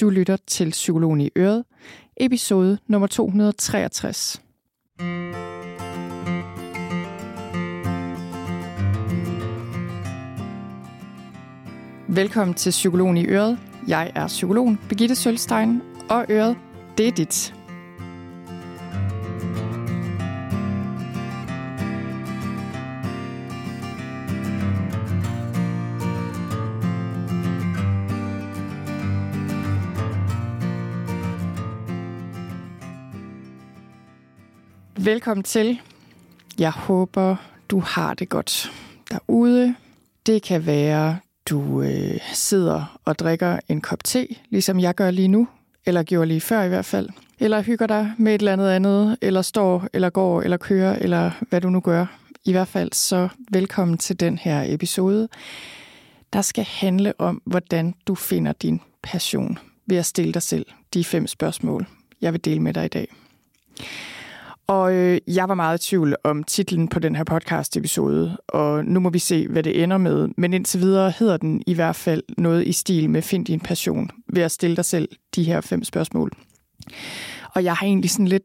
[0.00, 1.64] Du lytter til Psykologen i Øret,
[2.16, 4.42] episode nummer 263.
[12.08, 13.58] Velkommen til Psykologen i Øret.
[13.88, 16.56] Jeg er psykologen Birgitte Sølstein, og Øret,
[16.98, 17.55] det er dit.
[35.06, 35.80] Velkommen til.
[36.58, 37.36] Jeg håber,
[37.70, 38.72] du har det godt
[39.10, 39.74] derude.
[40.26, 45.28] Det kan være, du øh, sidder og drikker en kop te, ligesom jeg gør lige
[45.28, 45.48] nu,
[45.86, 47.08] eller gjorde lige før i hvert fald.
[47.38, 51.30] Eller hygger dig med et eller andet andet, eller står, eller går, eller kører, eller
[51.48, 52.06] hvad du nu gør.
[52.44, 55.28] I hvert fald så velkommen til den her episode,
[56.32, 61.04] der skal handle om, hvordan du finder din passion ved at stille dig selv de
[61.04, 61.86] fem spørgsmål,
[62.20, 63.08] jeg vil dele med dig i dag.
[64.68, 69.00] Og øh, jeg var meget i tvivl om titlen på den her podcast-episode, og nu
[69.00, 70.28] må vi se, hvad det ender med.
[70.36, 74.10] Men indtil videre hedder den i hvert fald noget i stil med Find din passion,
[74.32, 76.32] ved at stille dig selv de her fem spørgsmål.
[77.54, 78.42] Og jeg har egentlig sådan lidt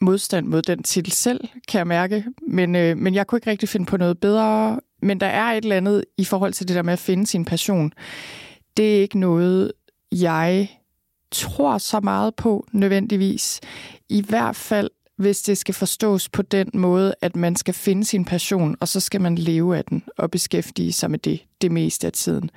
[0.00, 3.68] modstand mod den titel selv, kan jeg mærke, men, øh, men jeg kunne ikke rigtig
[3.68, 4.80] finde på noget bedre.
[5.02, 7.44] Men der er et eller andet i forhold til det der med at finde sin
[7.44, 7.92] passion.
[8.76, 9.72] Det er ikke noget,
[10.12, 10.68] jeg
[11.30, 13.60] tror så meget på nødvendigvis.
[14.08, 14.90] I hvert fald
[15.22, 19.00] hvis det skal forstås på den måde, at man skal finde sin passion, og så
[19.00, 22.50] skal man leve af den og beskæftige sig med det det meste af tiden.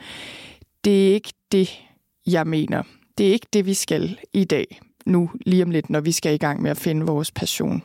[0.84, 1.82] Det er ikke det,
[2.28, 2.84] jeg mener.
[3.18, 6.34] Det er ikke det, vi skal i dag, nu lige om lidt, når vi skal
[6.34, 7.84] i gang med at finde vores passion.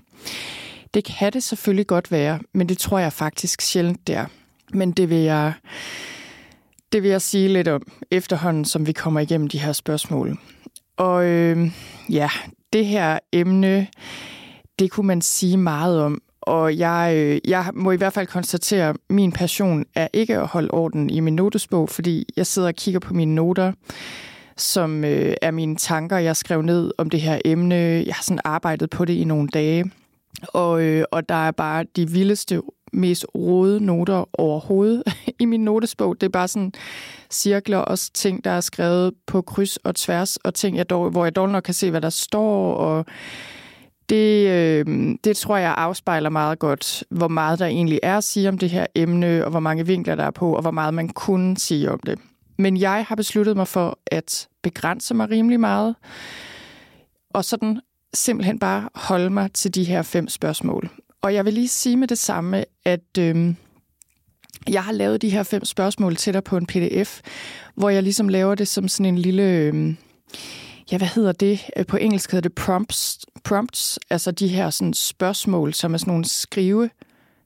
[0.94, 4.26] Det kan det selvfølgelig godt være, men det tror jeg faktisk sjældent, det er.
[4.72, 5.52] Men det vil jeg,
[6.92, 10.38] det vil jeg sige lidt om efterhånden, som vi kommer igennem de her spørgsmål.
[10.96, 11.70] Og øh,
[12.08, 12.30] ja,
[12.72, 13.86] det her emne
[14.80, 16.22] det kunne man sige meget om.
[16.40, 20.46] Og jeg, øh, jeg må i hvert fald konstatere, at min passion er ikke at
[20.46, 23.72] holde orden i min notesbog, fordi jeg sidder og kigger på mine noter,
[24.56, 27.74] som øh, er mine tanker, jeg skrev ned om det her emne.
[28.06, 29.90] Jeg har sådan arbejdet på det i nogle dage.
[30.42, 32.62] Og, øh, og der er bare de vildeste,
[32.92, 35.02] mest rode noter overhovedet
[35.40, 36.20] i min notesbog.
[36.20, 36.72] Det er bare sådan
[37.30, 41.24] cirkler og ting, der er skrevet på kryds og tværs, og ting, jeg dog, hvor
[41.24, 43.06] jeg dog nok kan se, hvad der står, og
[44.10, 48.48] det, øh, det tror jeg afspejler meget godt, hvor meget der egentlig er at sige
[48.48, 51.08] om det her emne, og hvor mange vinkler der er på, og hvor meget man
[51.08, 52.18] kunne sige om det.
[52.58, 55.94] Men jeg har besluttet mig for at begrænse mig rimelig meget,
[57.30, 57.80] og sådan
[58.14, 60.90] simpelthen bare holde mig til de her fem spørgsmål.
[61.22, 63.54] Og jeg vil lige sige med det samme, at øh,
[64.68, 67.20] jeg har lavet de her fem spørgsmål til dig på en pdf,
[67.74, 69.42] hvor jeg ligesom laver det som sådan en lille...
[69.42, 69.94] Øh,
[70.92, 71.70] ja, hvad hedder det?
[71.76, 76.10] Øh, på engelsk hedder det prompts, prompts altså de her sådan spørgsmål, som er sådan
[76.10, 76.90] nogle skrive,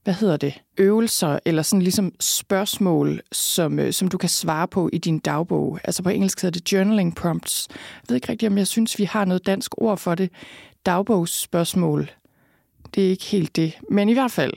[0.05, 4.91] hvad hedder det, øvelser, eller sådan ligesom spørgsmål, som, øh, som du kan svare på
[4.93, 5.81] i din dagbog.
[5.85, 7.69] Altså på engelsk hedder det journaling prompts.
[7.71, 7.77] Jeg
[8.09, 10.31] ved ikke rigtigt, om jeg synes, vi har noget dansk ord for det.
[10.87, 12.11] Dagbogsspørgsmål.
[12.95, 13.73] Det er ikke helt det.
[13.91, 14.53] Men i hvert fald,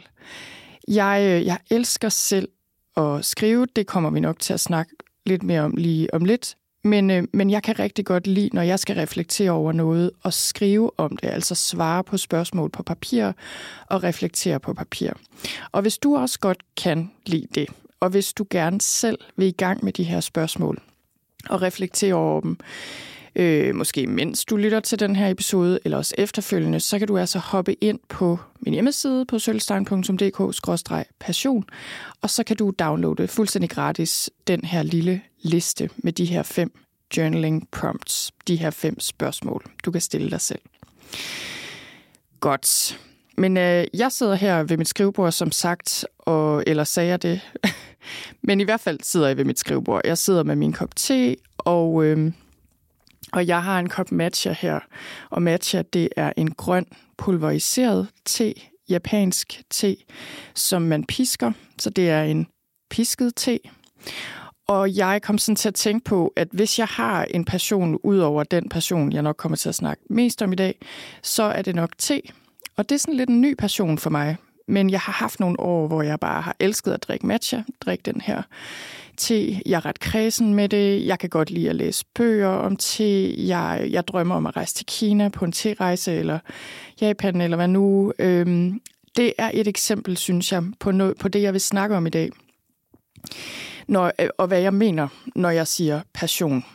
[0.88, 2.50] jeg, øh, jeg elsker selv
[2.98, 3.68] at skrive.
[3.76, 4.92] Det kommer vi nok til at snakke
[5.26, 6.56] lidt mere om lige om lidt.
[6.88, 10.34] Men, øh, men jeg kan rigtig godt lide, når jeg skal reflektere over noget, og
[10.34, 13.32] skrive om det, altså svare på spørgsmål på papir
[13.88, 15.12] og reflektere på papir.
[15.72, 19.52] Og hvis du også godt kan lide det, og hvis du gerne selv vil i
[19.52, 20.82] gang med de her spørgsmål
[21.50, 22.58] og reflektere over dem,
[23.38, 27.18] øh, måske mens du lytter til den her episode, eller også efterfølgende, så kan du
[27.18, 31.66] altså hoppe ind på min hjemmeside på sølvstein.dk-passion,
[32.22, 36.72] og så kan du downloade fuldstændig gratis den her lille liste med de her fem
[37.18, 40.62] journaling prompts, de her fem spørgsmål, du kan stille dig selv.
[42.40, 43.00] Godt.
[43.38, 47.42] Men øh, jeg sidder her ved mit skrivebord, som sagt, og, eller sagde jeg det?
[48.48, 50.02] Men i hvert fald sidder jeg ved mit skrivebord.
[50.06, 52.32] Jeg sidder med min kop te, og, øh,
[53.34, 54.80] og jeg har en kop matcha her.
[55.30, 56.86] Og matcha, det er en grøn
[57.18, 58.54] pulveriseret te,
[58.90, 59.98] japansk te,
[60.56, 61.52] som man pisker.
[61.80, 62.48] Så det er en
[62.90, 63.60] pisket te.
[64.68, 68.18] Og jeg kom sådan til at tænke på, at hvis jeg har en passion ud
[68.18, 70.80] over den passion, jeg nok kommer til at snakke mest om i dag,
[71.24, 72.22] så er det nok te.
[72.78, 74.38] Og det er sådan lidt en ny passion for mig.
[74.68, 78.02] Men jeg har haft nogle år, hvor jeg bare har elsket at drikke matcha, drikke
[78.02, 78.42] den her
[79.18, 79.62] te.
[79.66, 81.06] Jeg er ret kredsen med det.
[81.06, 83.36] Jeg kan godt lide at læse bøger om te.
[83.48, 86.40] Jeg, jeg drømmer om at rejse til Kina på en te-rejse, eller
[87.02, 88.14] Japan, eller hvad nu.
[88.20, 88.82] Øhm,
[89.18, 92.10] det er et eksempel, synes jeg, på, no, på det, jeg vil snakke om i
[92.10, 92.30] dag.
[93.88, 96.66] når, øh, og hvad jeg mener, når jeg siger passion.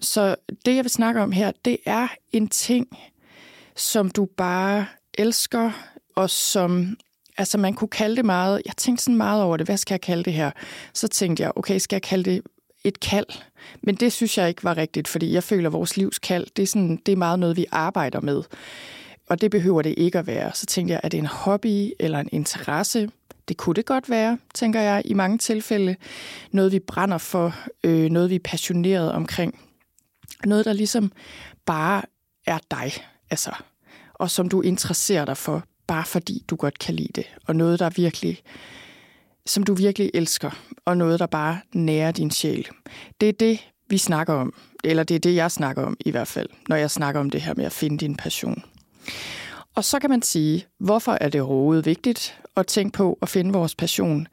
[0.00, 2.98] Så det, jeg vil snakke om her, det er en ting,
[3.76, 4.86] som du bare
[5.18, 5.70] elsker,
[6.16, 6.96] og som
[7.38, 10.00] altså man kunne kalde det meget, jeg tænkte sådan meget over det, hvad skal jeg
[10.00, 10.50] kalde det her?
[10.92, 12.42] Så tænkte jeg, okay, skal jeg kalde det
[12.84, 13.26] et kald?
[13.82, 16.62] Men det synes jeg ikke var rigtigt, fordi jeg føler, at vores livs kald, det
[16.62, 18.42] er, sådan, det er meget noget, vi arbejder med.
[19.28, 20.50] Og det behøver det ikke at være.
[20.54, 23.10] Så tænkte jeg, er det en hobby eller en interesse?
[23.48, 25.96] Det kunne det godt være, tænker jeg, i mange tilfælde.
[26.52, 27.54] Noget, vi brænder for,
[27.84, 29.60] øh, noget, vi er passioneret omkring.
[30.44, 31.12] Noget, der ligesom
[31.66, 32.02] bare
[32.46, 32.92] er dig,
[33.30, 33.50] altså,
[34.14, 37.26] og som du interesserer dig for, bare fordi du godt kan lide det.
[37.46, 38.42] Og noget, der virkelig,
[39.46, 40.50] som du virkelig elsker,
[40.84, 42.68] og noget, der bare nærer din sjæl.
[43.20, 44.54] Det er det, vi snakker om.
[44.84, 47.40] Eller det er det, jeg snakker om i hvert fald, når jeg snakker om det
[47.42, 48.62] her med at finde din passion.
[49.74, 53.52] Og så kan man sige, hvorfor er det rodet vigtigt at tænke på at finde
[53.52, 54.28] vores passion?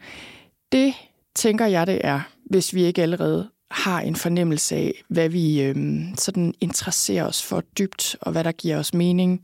[0.71, 0.93] Det
[1.35, 6.15] tænker jeg, det er, hvis vi ikke allerede har en fornemmelse af, hvad vi øhm,
[6.17, 9.41] sådan interesserer os for dybt, og hvad der giver os mening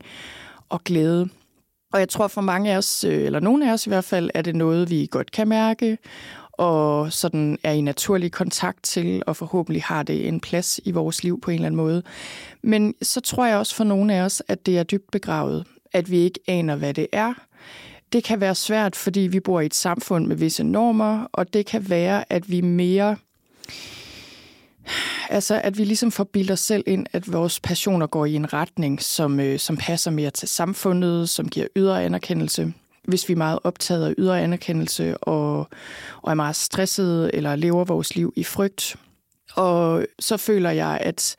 [0.68, 1.28] og glæde.
[1.92, 4.30] Og jeg tror for mange af os, øh, eller nogle af os i hvert fald,
[4.34, 5.98] er det noget, vi godt kan mærke,
[6.52, 11.24] og sådan er i naturlig kontakt til, og forhåbentlig har det en plads i vores
[11.24, 12.02] liv på en eller anden måde.
[12.62, 16.10] Men så tror jeg også for nogle af os, at det er dybt begravet, at
[16.10, 17.34] vi ikke aner, hvad det er.
[18.12, 21.66] Det kan være svært, fordi vi bor i et samfund med visse normer, og det
[21.66, 23.16] kan være, at vi mere
[25.30, 28.52] Altså, at vi ligesom får bildet os selv ind, at vores passioner går i en
[28.52, 32.72] retning, som, øh, som passer mere til samfundet, som giver ydre anerkendelse.
[33.04, 35.58] Hvis vi er meget optaget af ydre anerkendelse og,
[36.22, 38.96] og er meget stressede eller lever vores liv i frygt.
[39.54, 41.36] Og så føler jeg, at,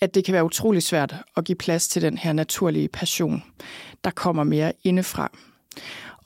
[0.00, 3.42] at det kan være utrolig svært at give plads til den her naturlige passion,
[4.04, 5.30] der kommer mere indefra,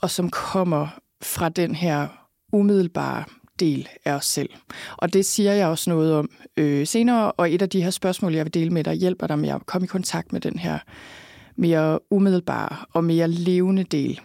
[0.00, 0.88] og som kommer
[1.22, 2.08] fra den her
[2.52, 3.24] umiddelbare
[3.60, 4.50] del af os selv.
[4.96, 8.34] Og det siger jeg også noget om øh, senere, og et af de her spørgsmål,
[8.34, 10.78] jeg vil dele med dig, hjælper dig med at komme i kontakt med den her
[11.56, 14.20] mere umiddelbare og mere levende del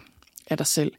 [0.50, 0.92] af dig selv.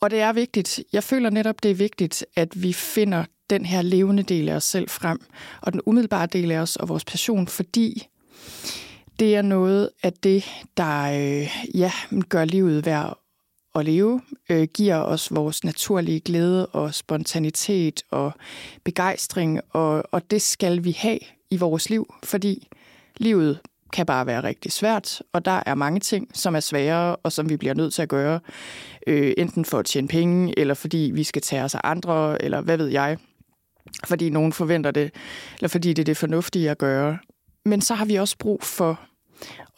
[0.00, 3.82] Og det er vigtigt, jeg føler netop, det er vigtigt, at vi finder den her
[3.82, 5.18] levende del af os selv frem,
[5.60, 8.06] og den umiddelbare del af os og vores passion, fordi
[9.18, 10.44] det er noget af det,
[10.76, 11.92] der øh, ja,
[12.28, 13.18] gør livet værd
[13.78, 18.32] at leve, øh, giver os vores naturlige glæde og spontanitet og
[18.84, 21.18] begejstring, og, og det skal vi have
[21.50, 22.68] i vores liv, fordi
[23.16, 23.58] livet
[23.92, 27.48] kan bare være rigtig svært, og der er mange ting, som er sværere, og som
[27.48, 28.40] vi bliver nødt til at gøre,
[29.06, 32.60] øh, enten for at tjene penge, eller fordi vi skal tage os af andre, eller
[32.60, 33.18] hvad ved jeg,
[34.06, 35.10] fordi nogen forventer det,
[35.58, 37.18] eller fordi det er det fornuftige at gøre.
[37.64, 39.00] Men så har vi også brug for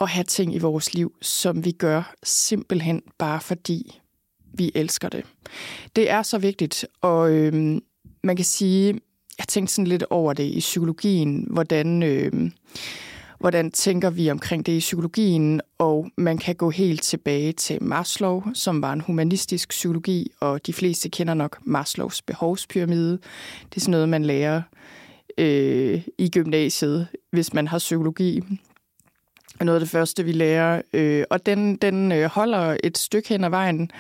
[0.01, 4.01] at have ting i vores liv, som vi gør simpelthen bare fordi
[4.53, 5.25] vi elsker det.
[5.97, 7.81] Det er så vigtigt, og øh,
[8.23, 9.01] man kan sige,
[9.39, 12.51] jeg tænkte sådan lidt over det i psykologien, hvordan, øh,
[13.39, 18.43] hvordan tænker vi omkring det i psykologien, og man kan gå helt tilbage til Maslow,
[18.55, 23.19] som var en humanistisk psykologi, og de fleste kender nok Maslows behovspyramide.
[23.65, 24.63] Det er sådan noget, man lærer
[25.39, 28.43] øh, i gymnasiet, hvis man har psykologi
[29.65, 30.83] noget af det første, vi lærer.
[30.93, 33.91] Øh, og den, den øh, holder et stykke hen ad vejen.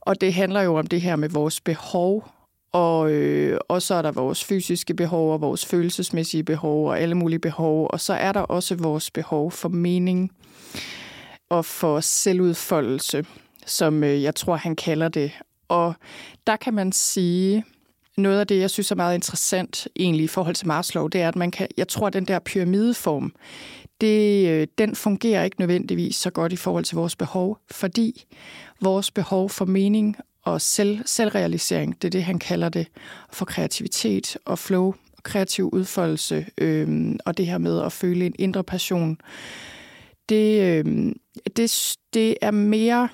[0.00, 2.28] Og det handler jo om det her med vores behov.
[2.72, 7.14] Og, øh, og så er der vores fysiske behov og vores følelsesmæssige behov og alle
[7.14, 7.88] mulige behov.
[7.90, 10.30] Og så er der også vores behov for mening
[11.48, 13.24] og for selvudfoldelse,
[13.66, 15.32] som øh, jeg tror, han kalder det.
[15.68, 15.94] Og
[16.46, 17.64] der kan man sige,
[18.16, 21.28] noget af det, jeg synes er meget interessant egentlig i forhold til Maslow, det er,
[21.28, 23.32] at man kan, jeg tror, at den der pyramideform,
[24.00, 28.24] det, øh, den fungerer ikke nødvendigvis så godt i forhold til vores behov, fordi
[28.80, 32.86] vores behov for mening og selv, selvrealisering, det er det, han kalder det,
[33.32, 38.34] for kreativitet og flow, og kreativ udfoldelse, øh, og det her med at føle en
[38.38, 39.18] indre passion,
[40.28, 41.12] det, øh,
[41.56, 43.08] det, det er mere,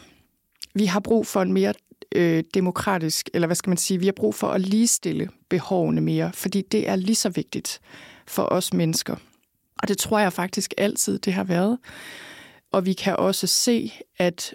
[0.74, 1.74] vi har brug for en mere
[2.14, 6.30] øh, demokratisk, eller hvad skal man sige, vi har brug for at ligestille behovene mere,
[6.34, 7.80] fordi det er lige så vigtigt
[8.26, 9.16] for os mennesker.
[9.78, 11.78] Og det tror jeg faktisk altid, det har været.
[12.72, 14.54] Og vi kan også se, at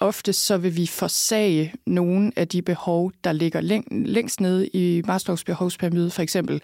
[0.00, 5.02] ofte så vil vi forsage nogle af de behov, der ligger læng- længst nede i
[5.06, 6.62] Maslows behovspyramide, for eksempel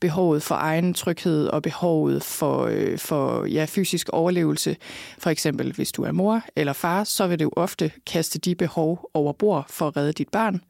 [0.00, 4.76] behovet for egen tryghed og behovet for, øh, for ja, fysisk overlevelse.
[5.18, 9.10] For eksempel, hvis du er mor eller far, så vil du ofte kaste de behov
[9.14, 10.60] over bord for at redde dit barn.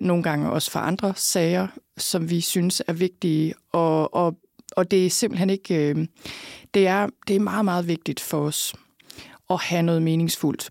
[0.00, 1.66] Nogle gange også for andre sager,
[1.98, 3.54] som vi synes er vigtige.
[3.72, 4.36] Og, og
[4.76, 5.74] og det er simpelthen ikke...
[5.74, 6.06] Øh,
[6.74, 8.74] det, er, det er meget, meget vigtigt for os
[9.50, 10.70] at have noget meningsfuldt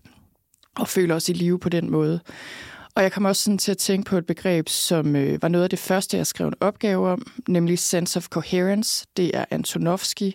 [0.76, 2.20] og føle os i live på den måde.
[2.94, 5.64] Og jeg kommer også sådan til at tænke på et begreb, som øh, var noget
[5.64, 9.06] af det første, jeg skrev en opgave om, nemlig sense of coherence.
[9.16, 10.32] Det er Antonovsky,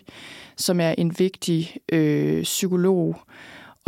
[0.56, 3.20] som er en vigtig øh, psykolog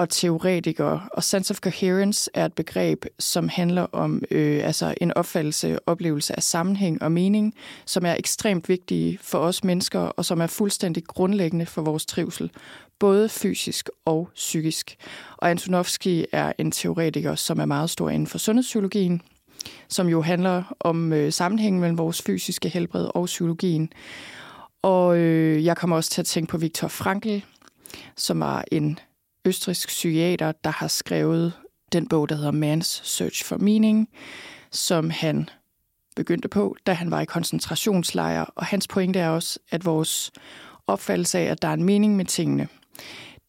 [0.01, 1.09] og teoretiker.
[1.13, 6.37] Og sense of coherence er et begreb, som handler om øh, altså en opfattelse, oplevelse
[6.37, 7.55] af sammenhæng og mening,
[7.87, 12.51] som er ekstremt vigtige for os mennesker, og som er fuldstændig grundlæggende for vores trivsel,
[12.99, 14.97] både fysisk og psykisk.
[15.37, 19.23] Og Antonovsky er en teoretiker, som er meget stor inden for sundhedspsykologien,
[19.89, 23.93] som jo handler om øh, sammenhængen mellem vores fysiske helbred og psykologien.
[24.83, 27.39] Og øh, jeg kommer også til at tænke på Viktor Frankl,
[28.17, 28.99] som var en
[29.45, 31.53] østrisk psykiater, der har skrevet
[31.93, 34.09] den bog, der hedder Man's Search for Meaning,
[34.71, 35.49] som han
[36.17, 38.47] begyndte på, da han var i koncentrationslejre.
[38.47, 40.31] Og hans pointe er også, at vores
[40.87, 42.69] opfattelse af, at der er en mening med tingene,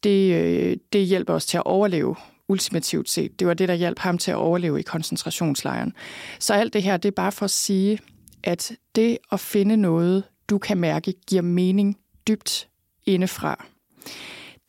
[0.03, 2.15] det, øh, det hjælper os til at overleve
[2.47, 3.39] ultimativt set.
[3.39, 5.93] Det var det, der hjalp ham til at overleve i koncentrationslejren.
[6.39, 7.99] Så alt det her, det er bare for at sige,
[8.43, 12.67] at det at finde noget, du kan mærke, giver mening dybt
[13.05, 13.65] indefra.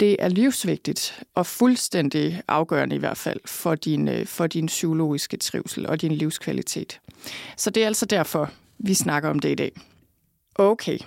[0.01, 5.37] Det er livsvigtigt og fuldstændig afgørende i hvert fald for din, øh, for din psykologiske
[5.37, 7.01] trivsel og din livskvalitet.
[7.57, 9.73] Så det er altså derfor, vi snakker om det i dag.
[10.55, 10.99] Okay,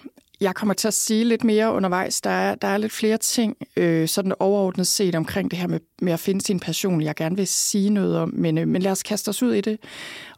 [0.41, 2.21] jeg kommer til at sige lidt mere undervejs.
[2.21, 5.79] Der er, der er lidt flere ting, øh, sådan overordnet set omkring det her med,
[6.01, 8.31] med at finde sin passion, jeg gerne vil sige noget om.
[8.33, 9.79] Men, øh, men lad os kaste os ud i det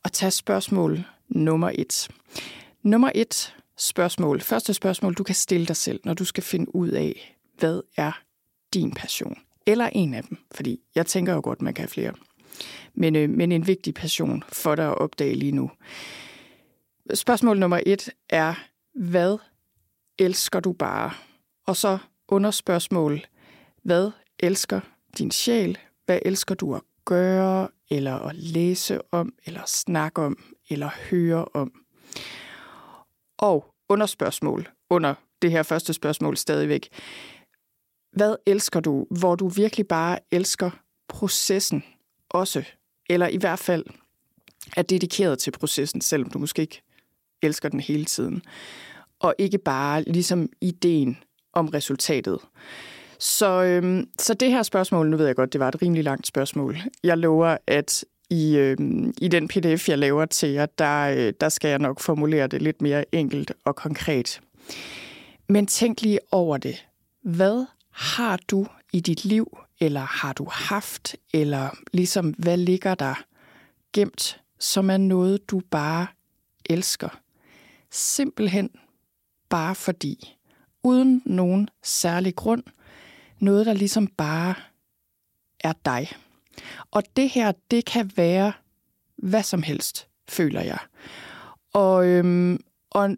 [0.03, 2.07] og tage spørgsmål nummer et.
[2.83, 6.89] Nummer et spørgsmål, første spørgsmål, du kan stille dig selv, når du skal finde ud
[6.89, 8.21] af, hvad er
[8.77, 9.37] din passion?
[9.65, 12.13] Eller en af dem, fordi jeg tænker jo godt, man kan have flere.
[12.93, 15.71] Men, øh, men en vigtig passion for dig at opdage lige nu.
[17.13, 18.53] Spørgsmål nummer et er,
[18.95, 19.37] hvad
[20.19, 21.11] elsker du bare?
[21.65, 23.25] Og så underspørgsmål,
[23.83, 24.79] hvad elsker
[25.17, 25.77] din sjæl?
[26.05, 30.37] Hvad elsker du at gøre, eller at læse om, eller snakke om,
[30.69, 31.71] eller høre om?
[33.37, 36.89] Og underspørgsmål under det her første spørgsmål stadigvæk.
[38.17, 40.69] Hvad elsker du, hvor du virkelig bare elsker
[41.07, 41.83] processen
[42.29, 42.63] også?
[43.09, 43.85] Eller i hvert fald
[44.77, 46.81] er dedikeret til processen, selvom du måske ikke
[47.41, 48.41] elsker den hele tiden
[49.19, 51.17] og ikke bare ligesom ideen
[51.53, 52.39] om resultatet.
[53.19, 56.27] Så, øhm, så det her spørgsmål, nu ved jeg godt, det var et rimelig langt
[56.27, 56.77] spørgsmål.
[57.03, 61.49] Jeg lover, at i, øhm, i den pdf, jeg laver til jer, der, øh, der
[61.49, 64.41] skal jeg nok formulere det lidt mere enkelt og konkret.
[65.49, 66.85] Men tænk lige over det.
[67.23, 67.65] Hvad
[67.97, 73.23] har du i dit liv, eller har du haft, eller ligesom hvad ligger der
[73.93, 76.07] gemt, som er noget, du bare
[76.69, 77.19] elsker?
[77.91, 78.69] Simpelthen
[79.49, 80.35] bare fordi.
[80.83, 82.63] Uden nogen særlig grund.
[83.39, 84.55] Noget, der ligesom bare
[85.59, 86.09] er dig.
[86.91, 88.53] Og det her, det kan være
[89.15, 90.79] hvad som helst, føler jeg.
[91.73, 93.17] Og, øhm, og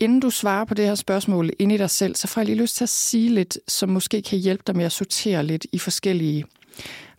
[0.00, 2.60] inden du svarer på det her spørgsmål ind i dig selv, så får jeg lige
[2.60, 5.78] lyst til at sige lidt, som måske kan hjælpe dig med at sortere lidt i
[5.78, 6.44] forskellige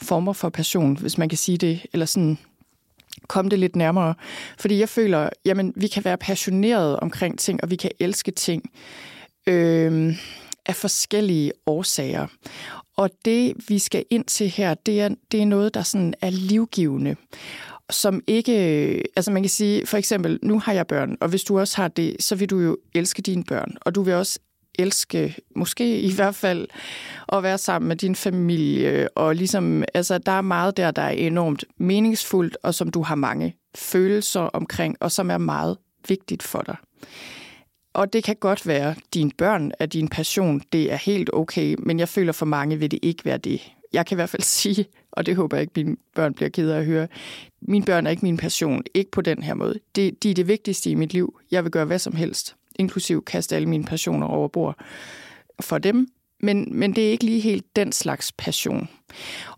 [0.02, 2.38] former for passion, hvis man kan sige det, eller sådan
[3.28, 4.14] komme det lidt nærmere.
[4.60, 8.72] Fordi jeg føler, jamen, vi kan være passionerede omkring ting, og vi kan elske ting
[9.48, 10.16] øh,
[10.66, 12.28] af forskellige årsager.
[12.98, 16.30] Og det, vi skal ind til her, det er, det er noget, der sådan er
[16.30, 17.16] livgivende
[17.92, 18.54] som ikke,
[19.16, 21.88] altså man kan sige, for eksempel, nu har jeg børn, og hvis du også har
[21.88, 24.40] det, så vil du jo elske dine børn, og du vil også
[24.80, 26.68] elske, måske i hvert fald,
[27.34, 29.10] at være sammen med din familie.
[29.18, 33.16] Og ligesom, altså, der er meget der, der er enormt meningsfuldt, og som du har
[33.16, 36.76] mange følelser omkring, og som er meget vigtigt for dig.
[37.94, 40.62] Og det kan godt være, at dine børn er din passion.
[40.72, 43.72] Det er helt okay, men jeg føler for mange vil det ikke være det.
[43.94, 46.70] Jeg kan i hvert fald sige, og det håber jeg ikke, mine børn bliver ked
[46.70, 47.08] af at høre,
[47.62, 48.84] mine børn er ikke min passion.
[48.94, 49.80] Ikke på den her måde.
[49.96, 51.39] Det, de er det vigtigste i mit liv.
[51.51, 54.75] Jeg vil gøre hvad som helst inklusiv kaste alle mine passioner over bord
[55.60, 56.08] for dem.
[56.44, 58.90] Men, men det er ikke lige helt den slags passion.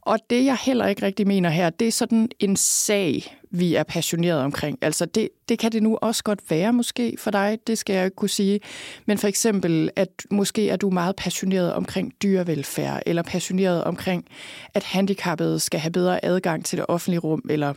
[0.02, 3.84] Og det, jeg heller ikke rigtig mener her, det er sådan en sag, vi er
[3.84, 4.78] passioneret omkring.
[4.82, 8.06] Altså, det, det kan det nu også godt være måske for dig, det skal jeg
[8.06, 8.60] ikke kunne sige.
[9.06, 14.26] Men for eksempel, at måske er du meget passioneret omkring dyrevelfærd, eller passioneret omkring,
[14.74, 17.74] at handicappede skal have bedre adgang til det offentlige rum, eller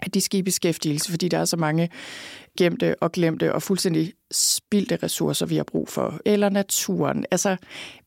[0.00, 1.88] at de skal i beskæftigelse, fordi der er så mange
[2.58, 6.20] gemte og glemte og fuldstændig spildte ressourcer, vi har brug for.
[6.24, 7.24] Eller naturen.
[7.30, 7.56] Altså,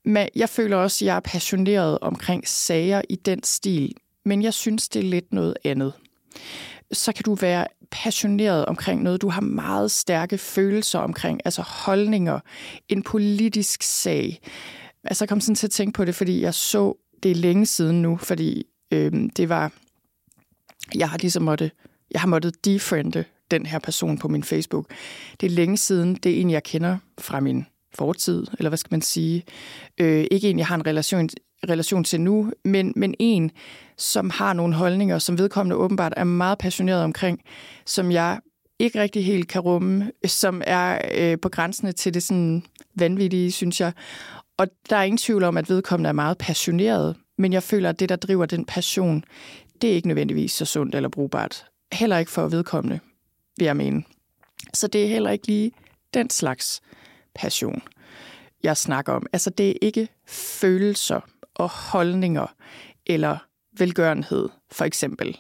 [0.06, 4.54] men jeg føler også, at jeg er passioneret omkring sager i den stil, men jeg
[4.54, 5.94] synes, det er lidt noget andet.
[6.92, 12.40] Så kan du være passioneret omkring noget, du har meget stærke følelser omkring, altså holdninger,
[12.90, 14.40] en politisk sag.
[15.04, 18.02] Altså, jeg kom sådan til at tænke på det, fordi jeg så det længe siden
[18.02, 19.72] nu, fordi øh, det var,
[20.96, 21.72] jeg har ligesom måtte
[22.12, 24.86] Jeg har måttet defriende den her person på min Facebook.
[25.42, 26.16] Det er længe siden.
[26.16, 29.44] Det er en, jeg kender fra min fortid, eller hvad skal man sige.
[29.98, 31.30] Øh, ikke en, jeg har en relation,
[31.70, 33.52] relation til nu, men, men en,
[33.98, 37.42] som har nogle holdninger, som vedkommende åbenbart er meget passioneret omkring,
[37.86, 38.40] som jeg
[38.80, 42.64] ikke rigtig helt kan rumme, som er øh, på grænsene til det sådan
[42.96, 43.94] vanvittige, synes jeg.
[44.58, 48.00] Og der er ingen tvivl om, at vedkommende er meget passioneret, men jeg føler, at
[48.00, 49.24] det, der driver den passion,
[49.82, 51.66] det er ikke nødvendigvis så sundt eller brugbart.
[51.94, 53.00] Heller ikke for vedkommende,
[53.58, 54.04] vil jeg mene.
[54.74, 55.72] Så det er heller ikke lige
[56.14, 56.82] den slags
[57.36, 57.82] passion,
[58.64, 59.26] jeg snakker om.
[59.34, 61.20] Altså, det er ikke følelser
[61.54, 62.54] og holdninger
[63.06, 63.38] eller
[63.78, 65.38] velgørenhed, for eksempel.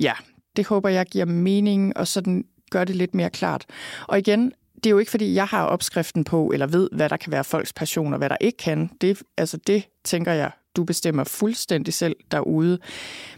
[0.00, 0.12] Ja,
[0.56, 3.66] det håber jeg giver mening, og sådan gør det lidt mere klart.
[4.08, 7.16] Og igen, det er jo ikke, fordi jeg har opskriften på, eller ved, hvad der
[7.16, 8.90] kan være folks passion, og hvad der ikke kan.
[9.00, 12.78] Det, altså det tænker jeg, du bestemmer fuldstændig selv derude.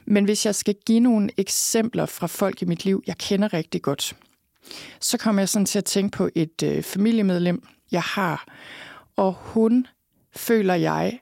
[0.05, 3.83] Men hvis jeg skal give nogle eksempler fra folk i mit liv, jeg kender rigtig
[3.83, 4.17] godt,
[5.01, 8.45] så kommer jeg sådan til at tænke på et øh, familiemedlem, jeg har.
[9.17, 9.87] Og hun,
[10.37, 11.21] føler jeg,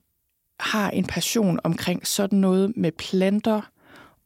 [0.60, 3.60] har en passion omkring sådan noget med planter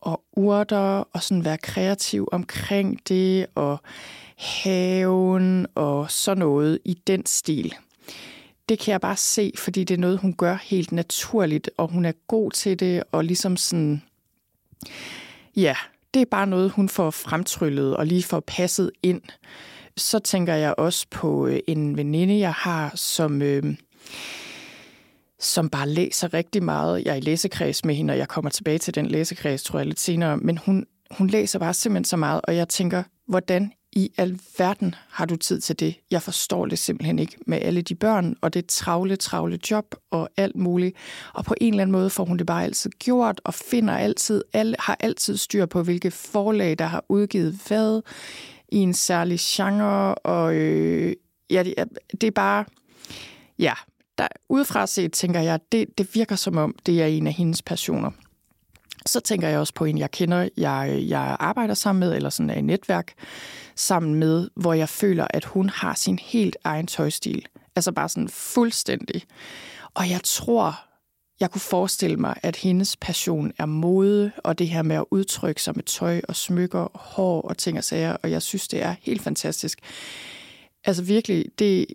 [0.01, 3.79] og urter, og sådan være kreativ omkring det, og
[4.37, 7.75] haven og sådan noget i den stil.
[8.69, 12.05] Det kan jeg bare se, fordi det er noget, hun gør helt naturligt, og hun
[12.05, 14.03] er god til det, og ligesom sådan,
[15.57, 15.77] ja,
[16.15, 19.23] det er bare noget, hun får fremtryllet og lige får passet ind.
[19.97, 23.77] Så tænker jeg også på øh, en veninde, jeg har, som, øh,
[25.41, 27.05] som bare læser rigtig meget.
[27.05, 29.87] Jeg er i læsekreds med hende, og jeg kommer tilbage til den læsekreds, tror jeg,
[29.87, 30.37] lidt senere.
[30.37, 35.25] Men hun, hun læser bare simpelthen så meget, og jeg tænker, hvordan i alverden har
[35.25, 35.95] du tid til det?
[36.11, 40.29] Jeg forstår det simpelthen ikke med alle de børn, og det travle, travle job og
[40.37, 40.97] alt muligt.
[41.35, 44.43] Og på en eller anden måde får hun det bare altid gjort, og finder altid,
[44.53, 48.03] alle, har altid styr på, hvilke forlag, der har udgivet hvad
[48.69, 51.17] i en særlig genre, og øh,
[51.51, 51.75] ja, det,
[52.21, 52.65] det er bare,
[53.59, 53.73] ja,
[54.19, 57.63] der, udefra set tænker jeg, det, det virker som om, det er en af hendes
[57.63, 58.11] passioner.
[59.07, 62.51] Så tænker jeg også på en, jeg kender, jeg, jeg arbejder sammen med, eller sådan
[62.51, 63.13] er i netværk
[63.77, 67.47] sammen med, hvor jeg føler, at hun har sin helt egen tøjstil.
[67.77, 69.23] Altså bare sådan fuldstændig.
[69.95, 70.81] Og jeg tror,
[71.41, 75.63] jeg kunne forestille mig, at hendes passion er mode, og det her med at udtrykke
[75.63, 78.83] sig med tøj og smykker, og hår og ting og sager, og jeg synes, det
[78.83, 79.79] er helt fantastisk.
[80.85, 81.87] Altså virkelig, det,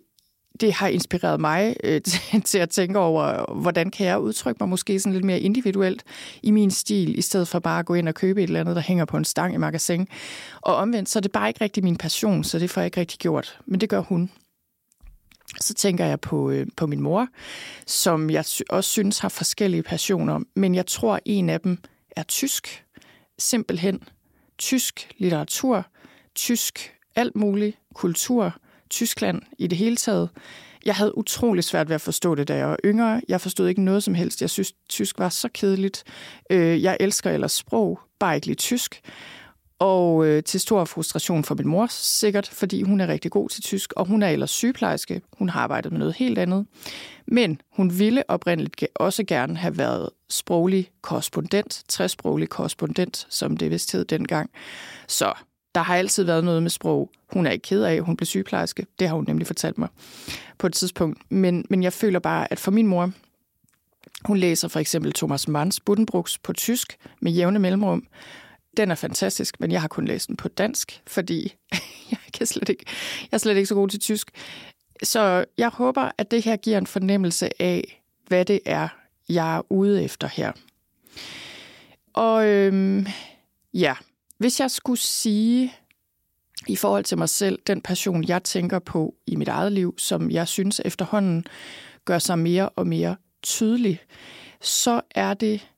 [0.60, 2.00] det har inspireret mig øh,
[2.44, 6.04] til at tænke over, hvordan kan jeg udtrykke mig måske sådan lidt mere individuelt
[6.42, 8.76] i min stil, i stedet for bare at gå ind og købe et eller andet,
[8.76, 10.08] der hænger på en stang i magasin.
[10.60, 13.00] Og omvendt, så er det bare ikke rigtig min passion, så det får jeg ikke
[13.00, 13.58] rigtig gjort.
[13.66, 14.30] Men det gør hun.
[15.60, 17.28] Så tænker jeg på, øh, på min mor,
[17.86, 21.78] som jeg også synes har forskellige passioner, men jeg tror, en af dem
[22.16, 22.84] er tysk.
[23.38, 24.02] Simpelthen
[24.58, 25.86] tysk litteratur,
[26.34, 28.54] tysk alt muligt kultur,
[28.90, 30.28] Tyskland i det hele taget.
[30.84, 33.20] Jeg havde utrolig svært ved at forstå det, da jeg var yngre.
[33.28, 34.40] Jeg forstod ikke noget som helst.
[34.40, 36.04] Jeg synes, tysk var så kedeligt.
[36.50, 39.00] Øh, jeg elsker ellers sprog, bare ikke lige tysk.
[39.78, 43.62] Og øh, til stor frustration for min mor, sikkert, fordi hun er rigtig god til
[43.62, 45.22] tysk, og hun er ellers sygeplejerske.
[45.38, 46.66] Hun har arbejdet med noget helt andet.
[47.26, 53.92] Men hun ville oprindeligt også gerne have været sproglig korrespondent, træsproglig korrespondent, som det vist
[53.92, 54.50] hed dengang.
[55.08, 55.32] Så
[55.74, 57.10] der har altid været noget med sprog.
[57.32, 58.86] Hun er ikke ked af, hun blev sygeplejerske.
[58.98, 59.88] Det har hun nemlig fortalt mig
[60.58, 61.32] på et tidspunkt.
[61.32, 63.10] Men, men jeg føler bare, at for min mor,
[64.24, 68.06] hun læser for eksempel Thomas Manns Buddenbrooks på tysk med jævne mellemrum.
[68.76, 71.54] Den er fantastisk, men jeg har kun læst den på dansk, fordi
[72.10, 72.84] jeg, kan slet ikke,
[73.22, 74.30] jeg er slet ikke så god til tysk.
[75.02, 78.88] Så jeg håber, at det her giver en fornemmelse af, hvad det er,
[79.28, 80.52] jeg er ude efter her.
[82.12, 83.06] Og øhm,
[83.74, 83.94] ja,
[84.40, 85.74] hvis jeg skulle sige
[86.68, 90.30] i forhold til mig selv, den passion, jeg tænker på i mit eget liv, som
[90.30, 91.44] jeg synes efterhånden
[92.04, 94.00] gør sig mere og mere tydelig,
[94.60, 95.68] så er det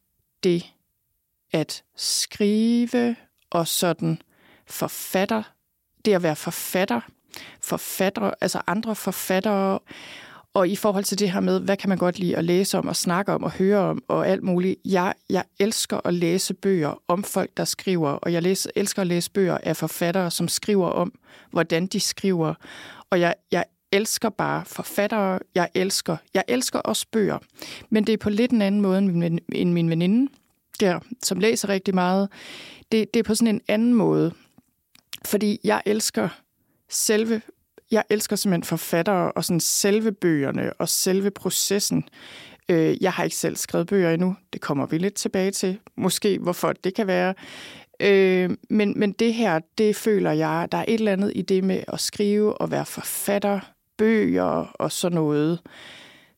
[0.42, 0.72] det
[1.52, 3.16] at skrive
[3.50, 4.18] og sådan
[4.66, 5.42] forfatter,
[6.04, 7.00] det at være forfatter,
[7.60, 9.78] forfatter, altså andre forfattere,
[10.54, 12.88] og i forhold til det her med, hvad kan man godt lide at læse om
[12.88, 14.76] og snakke om og høre om og alt muligt.
[14.84, 19.08] Jeg, jeg elsker at læse bøger om folk, der skriver, og jeg læser, elsker at
[19.08, 21.12] læse bøger af forfattere, som skriver om,
[21.50, 22.54] hvordan de skriver.
[23.10, 25.38] Og jeg, jeg elsker bare forfattere.
[25.54, 27.38] Jeg elsker, jeg elsker også bøger.
[27.90, 30.32] Men det er på lidt en anden måde end min, end min veninde,
[30.80, 32.28] der, som læser rigtig meget.
[32.92, 34.32] Det, det er på sådan en anden måde.
[35.24, 36.28] Fordi jeg elsker
[36.88, 37.42] selve
[37.92, 42.04] jeg elsker simpelthen forfattere og sådan selve bøgerne og selve processen.
[42.68, 44.36] Øh, jeg har ikke selv skrevet bøger endnu.
[44.52, 45.78] Det kommer vi lidt tilbage til.
[45.96, 47.34] Måske hvorfor det kan være.
[48.00, 51.64] Øh, men, men det her, det føler jeg, der er et eller andet i det
[51.64, 53.60] med at skrive og være forfatter,
[53.98, 55.60] bøger og sådan noget,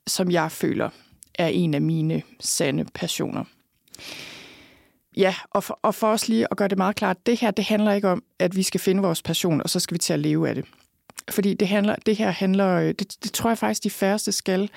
[0.07, 0.91] som jeg føler
[1.35, 3.45] er en af mine sande passioner.
[5.17, 7.65] Ja, og for, og for os lige at gøre det meget klart, det her, det
[7.65, 10.21] handler ikke om, at vi skal finde vores passion, og så skal vi til at
[10.21, 10.65] leve af det.
[11.31, 14.71] Fordi det, handler, det her handler, øh, det, det tror jeg faktisk, de færreste skal.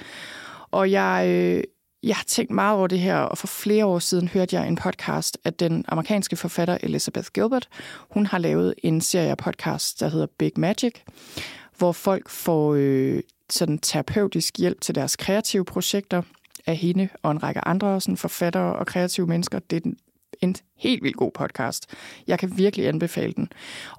[0.71, 1.63] Og jeg, øh,
[2.03, 4.75] jeg har tænkt meget over det her, og for flere år siden hørte jeg en
[4.75, 7.69] podcast, at den amerikanske forfatter Elizabeth Gilbert,
[8.11, 10.93] hun har lavet en serie af podcast, der hedder Big Magic,
[11.77, 16.21] hvor folk får øh, sådan terapeutisk hjælp til deres kreative projekter
[16.65, 19.59] af hende og en række andre sådan forfattere og kreative mennesker.
[19.59, 19.91] Det er
[20.41, 21.95] en helt vildt god podcast.
[22.27, 23.49] Jeg kan virkelig anbefale den.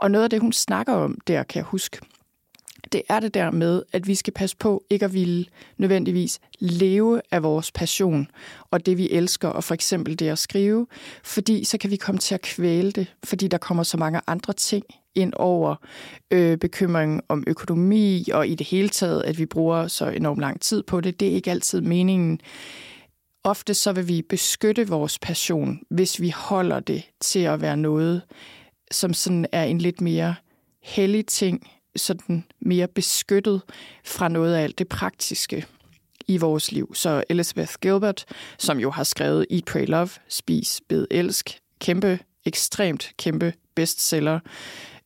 [0.01, 1.99] Og noget af det, hun snakker om der, kan jeg huske,
[2.93, 5.47] det er det der med, at vi skal passe på ikke at ville
[5.77, 8.29] nødvendigvis leve af vores passion
[8.71, 10.87] og det, vi elsker, og for eksempel det at skrive,
[11.25, 14.53] fordi så kan vi komme til at kvæle det, fordi der kommer så mange andre
[14.53, 15.75] ting ind over
[16.31, 20.61] øh, bekymringen om økonomi, og i det hele taget, at vi bruger så enormt lang
[20.61, 21.21] tid på det.
[21.21, 22.41] Det er ikke altid meningen.
[23.45, 28.23] Ofte så vil vi beskytte vores passion, hvis vi holder det til at være noget,
[28.91, 30.35] som sådan er en lidt mere
[30.83, 33.63] hellig ting, sådan mere beskyttet
[34.05, 35.67] fra noget af alt det praktiske
[36.29, 36.95] i vores liv.
[36.95, 38.25] Så Elizabeth Gilbert,
[38.59, 44.41] som jo har skrevet Eat, Pray, Love, Spis, Bed, Elsk, kæmpe, ekstremt kæmpe bestseller,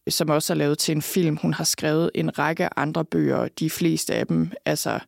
[0.08, 1.36] som også er lavet til en film.
[1.36, 4.98] Hun har skrevet en række andre bøger, de fleste af dem, altså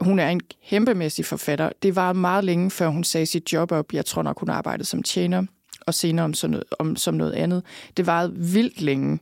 [0.00, 1.70] hun er en kæmpemæssig forfatter.
[1.82, 3.92] Det var meget længe, før hun sagde sit job op.
[3.92, 5.42] Jeg tror nok, hun arbejdede som tjener,
[5.86, 7.62] og senere om, sådan noget, om, som noget andet.
[7.96, 9.18] Det var vildt længe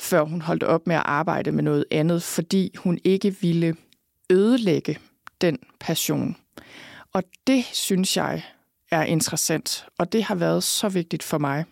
[0.00, 3.74] før hun holdt op med at arbejde med noget andet, fordi hun ikke ville
[4.30, 4.98] ødelægge
[5.40, 6.36] den passion.
[7.12, 8.42] Og det synes jeg
[8.90, 11.64] er interessant, og det har været så vigtigt for mig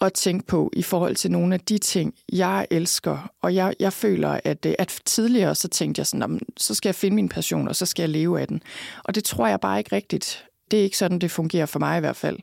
[0.00, 3.30] at tænke på i forhold til nogle af de ting, jeg elsker.
[3.42, 6.94] Og jeg, jeg føler, at, øh, at tidligere så tænkte jeg sådan, så skal jeg
[6.94, 8.62] finde min passion, og så skal jeg leve af den.
[9.04, 10.44] Og det tror jeg bare ikke rigtigt.
[10.70, 12.38] Det er ikke sådan, det fungerer for mig i hvert fald.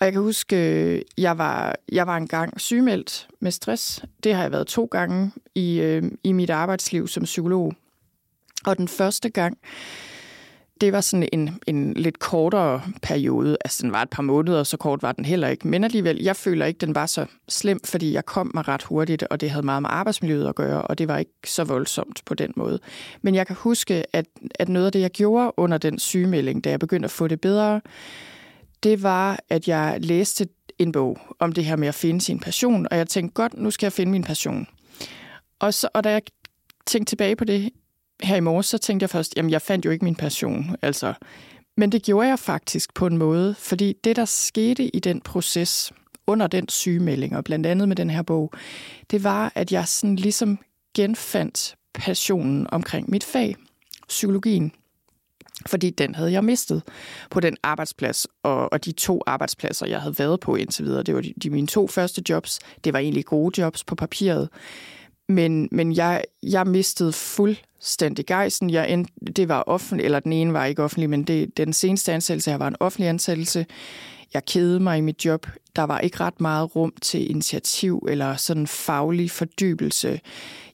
[0.00, 4.04] Og jeg kan huske, øh, jeg var, jeg var engang sygemeldt med stress.
[4.24, 7.74] Det har jeg været to gange i, øh, i mit arbejdsliv som psykolog.
[8.66, 9.58] Og den første gang,
[10.80, 13.56] det var sådan en, en lidt kortere periode.
[13.64, 15.68] Altså, den var et par måneder, så kort var den heller ikke.
[15.68, 19.22] Men alligevel, jeg føler ikke, den var så slem, fordi jeg kom mig ret hurtigt,
[19.22, 22.34] og det havde meget med arbejdsmiljøet at gøre, og det var ikke så voldsomt på
[22.34, 22.78] den måde.
[23.22, 26.70] Men jeg kan huske, at, at noget af det, jeg gjorde under den sygemelding, da
[26.70, 27.80] jeg begyndte at få det bedre,
[28.82, 32.86] det var, at jeg læste en bog om det her med at finde sin passion,
[32.90, 34.66] og jeg tænkte, godt, nu skal jeg finde min passion.
[35.58, 36.22] Og, så, og da jeg
[36.86, 37.70] tænkte tilbage på det
[38.22, 40.76] her i morges, så tænkte jeg først, jamen jeg fandt jo ikke min passion.
[40.82, 41.14] Altså,
[41.76, 45.92] men det gjorde jeg faktisk på en måde, fordi det, der skete i den proces
[46.26, 48.52] under den sygemelding, og blandt andet med den her bog,
[49.10, 50.58] det var, at jeg sådan ligesom
[50.94, 53.56] genfandt passionen omkring mit fag,
[54.08, 54.72] psykologien
[55.66, 56.82] fordi den havde jeg mistet
[57.30, 61.14] på den arbejdsplads, og, og de to arbejdspladser, jeg havde været på indtil videre, det
[61.14, 62.60] var de, de mine to første jobs.
[62.84, 64.48] Det var egentlig gode jobs på papiret,
[65.28, 68.70] men, men jeg, jeg mistede fuldstændig gejsen.
[68.70, 72.12] Jeg end, det var offentlig, eller den ene var ikke offentlig, men det, den seneste
[72.12, 73.66] ansættelse her var en offentlig ansættelse.
[74.34, 75.46] Jeg kedede mig i mit job.
[75.76, 80.20] Der var ikke ret meget rum til initiativ eller sådan faglig fordybelse.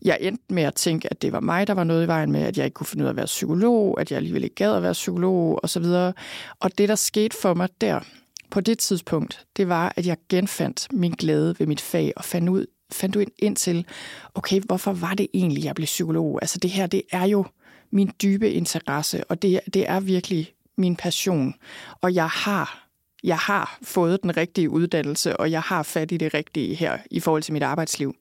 [0.02, 2.40] Jeg endte med at tænke, at det var mig, der var noget i vejen med,
[2.42, 4.76] at jeg ikke kunne finde ud af at være psykolog, at jeg alligevel ikke gad
[4.76, 5.84] at være psykolog osv.
[6.60, 8.00] Og det, der skete for mig der,
[8.50, 12.48] på det tidspunkt, det var, at jeg genfandt min glæde ved mit fag og fandt
[12.48, 13.86] ud, fandt ud ind til,
[14.34, 16.38] okay, hvorfor var det egentlig, jeg blev psykolog?
[16.42, 17.44] Altså det her, det er jo
[17.90, 21.54] min dybe interesse, og det, det er virkelig min passion.
[22.00, 22.83] Og jeg har
[23.24, 27.20] jeg har fået den rigtige uddannelse, og jeg har fat i det rigtige her i
[27.20, 28.14] forhold til mit arbejdsliv.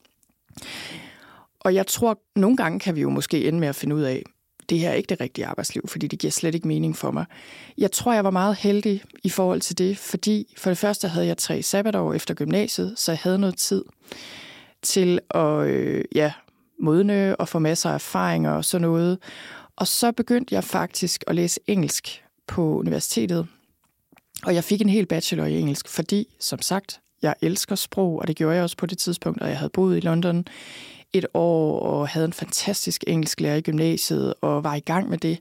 [1.60, 4.24] Og jeg tror, nogle gange kan vi jo måske ende med at finde ud af,
[4.70, 7.26] det her er ikke det rigtige arbejdsliv, fordi det giver slet ikke mening for mig.
[7.78, 11.28] Jeg tror, jeg var meget heldig i forhold til det, fordi for det første havde
[11.28, 13.84] jeg tre sabbatår efter gymnasiet, så jeg havde noget tid
[14.82, 16.34] til at øh, ja,
[16.80, 19.20] modne og få masser af erfaringer og sådan noget.
[19.76, 23.48] Og så begyndte jeg faktisk at læse engelsk på universitetet,
[24.44, 28.28] og jeg fik en hel bachelor i engelsk, fordi, som sagt, jeg elsker sprog, og
[28.28, 30.46] det gjorde jeg også på det tidspunkt, og jeg havde boet i London
[31.14, 35.18] et år og havde en fantastisk engelsk lærer i gymnasiet og var i gang med
[35.18, 35.40] det.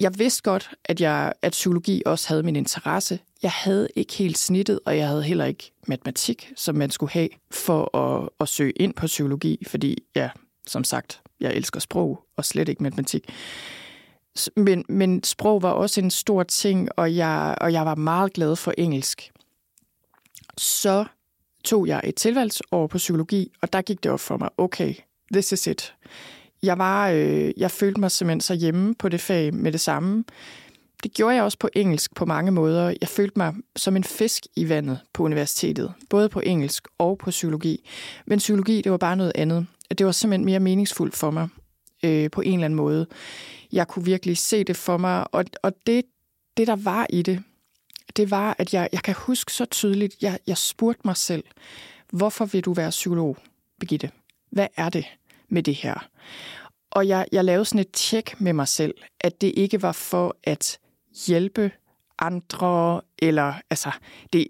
[0.00, 3.18] Jeg vidste godt, at, jeg, at psykologi også havde min interesse.
[3.42, 7.28] Jeg havde ikke helt snittet, og jeg havde heller ikke matematik, som man skulle have
[7.50, 10.30] for at, at søge ind på psykologi, fordi, ja,
[10.66, 13.24] som sagt, jeg elsker sprog og slet ikke matematik.
[14.56, 18.56] Men, men sprog var også en stor ting, og jeg, og jeg var meget glad
[18.56, 19.30] for engelsk.
[20.58, 21.04] Så
[21.64, 24.94] tog jeg et tilvalgsår på psykologi, og der gik det op for mig, okay,
[25.32, 25.94] this is it.
[26.62, 30.24] Jeg, var, øh, jeg følte mig simpelthen så hjemme på det fag med det samme.
[31.02, 32.94] Det gjorde jeg også på engelsk på mange måder.
[33.00, 37.30] Jeg følte mig som en fisk i vandet på universitetet, både på engelsk og på
[37.30, 37.88] psykologi.
[38.26, 39.66] Men psykologi, det var bare noget andet.
[39.98, 41.48] Det var simpelthen mere meningsfuldt for mig
[42.04, 43.06] øh, på en eller anden måde.
[43.72, 46.04] Jeg kunne virkelig se det for mig, og, og det,
[46.56, 47.42] det, der var i det,
[48.16, 51.44] det var, at jeg, jeg kan huske så tydeligt, jeg, jeg spurgte mig selv,
[52.12, 53.36] hvorfor vil du være psykolog,
[53.80, 54.10] Birgitte?
[54.50, 55.06] Hvad er det
[55.48, 56.08] med det her?
[56.90, 60.36] Og jeg, jeg lavede sådan et tjek med mig selv, at det ikke var for
[60.44, 60.78] at
[61.26, 61.70] hjælpe
[62.18, 63.90] andre, eller altså,
[64.32, 64.46] det,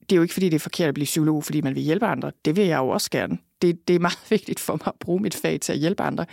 [0.00, 2.06] det er jo ikke, fordi det er forkert at blive psykolog, fordi man vil hjælpe
[2.06, 2.32] andre.
[2.44, 3.38] Det vil jeg jo også gerne.
[3.62, 6.26] Det, det er meget vigtigt for mig at bruge mit fag til at hjælpe andre.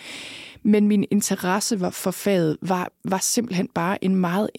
[0.63, 4.49] Men min interesse for faget var, var simpelthen bare en meget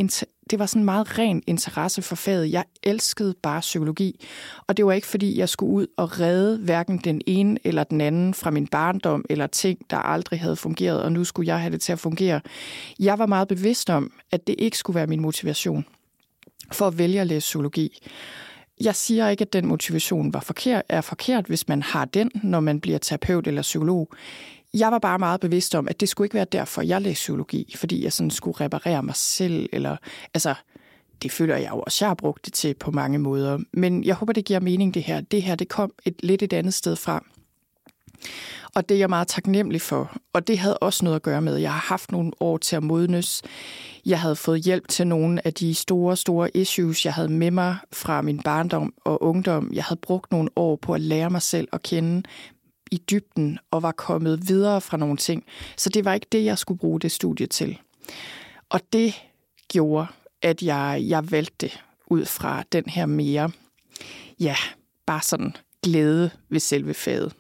[0.51, 2.53] det var sådan en meget ren interesse for faget.
[2.53, 4.27] Jeg elskede bare psykologi,
[4.67, 8.01] og det var ikke fordi, jeg skulle ud og redde hverken den ene eller den
[8.01, 11.73] anden fra min barndom eller ting, der aldrig havde fungeret, og nu skulle jeg have
[11.73, 12.41] det til at fungere.
[12.99, 15.85] Jeg var meget bevidst om, at det ikke skulle være min motivation
[16.73, 17.99] for at vælge at læse psykologi.
[18.81, 22.61] Jeg siger ikke, at den motivation var forkert, er forkert, hvis man har den, når
[22.61, 24.09] man bliver terapeut eller psykolog
[24.75, 27.75] jeg var bare meget bevidst om, at det skulle ikke være derfor, jeg læste psykologi,
[27.77, 29.97] fordi jeg sådan skulle reparere mig selv, eller
[30.35, 30.55] altså,
[31.23, 33.59] det føler jeg jo også, jeg har brugt det til på mange måder.
[33.73, 35.21] Men jeg håber, det giver mening, det her.
[35.21, 37.25] Det her, det kom et lidt et andet sted fra.
[38.75, 40.17] Og det er jeg meget taknemmelig for.
[40.33, 42.83] Og det havde også noget at gøre med, jeg har haft nogle år til at
[42.83, 43.43] modnes.
[44.07, 47.77] Jeg havde fået hjælp til nogle af de store, store issues, jeg havde med mig
[47.93, 49.71] fra min barndom og ungdom.
[49.73, 52.23] Jeg havde brugt nogle år på at lære mig selv at kende
[52.91, 55.45] i dybden og var kommet videre fra nogle ting.
[55.77, 57.79] Så det var ikke det, jeg skulle bruge det studie til.
[58.69, 59.15] Og det
[59.69, 60.07] gjorde,
[60.43, 63.51] at jeg, jeg valgte det ud fra den her mere,
[64.41, 64.57] ja,
[65.07, 67.33] bare sådan glæde ved selve faget.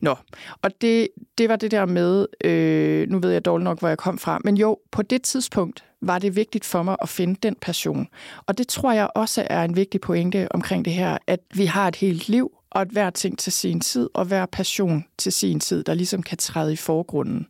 [0.00, 0.14] Nå,
[0.62, 3.98] og det, det var det der med, øh, nu ved jeg dårligt nok, hvor jeg
[3.98, 7.54] kom fra, men jo, på det tidspunkt var det vigtigt for mig at finde den
[7.60, 8.08] passion.
[8.46, 11.88] Og det tror jeg også er en vigtig pointe omkring det her, at vi har
[11.88, 15.60] et helt liv, og at hver ting til sin tid, og hver passion til sin
[15.60, 17.46] tid, der ligesom kan træde i forgrunden.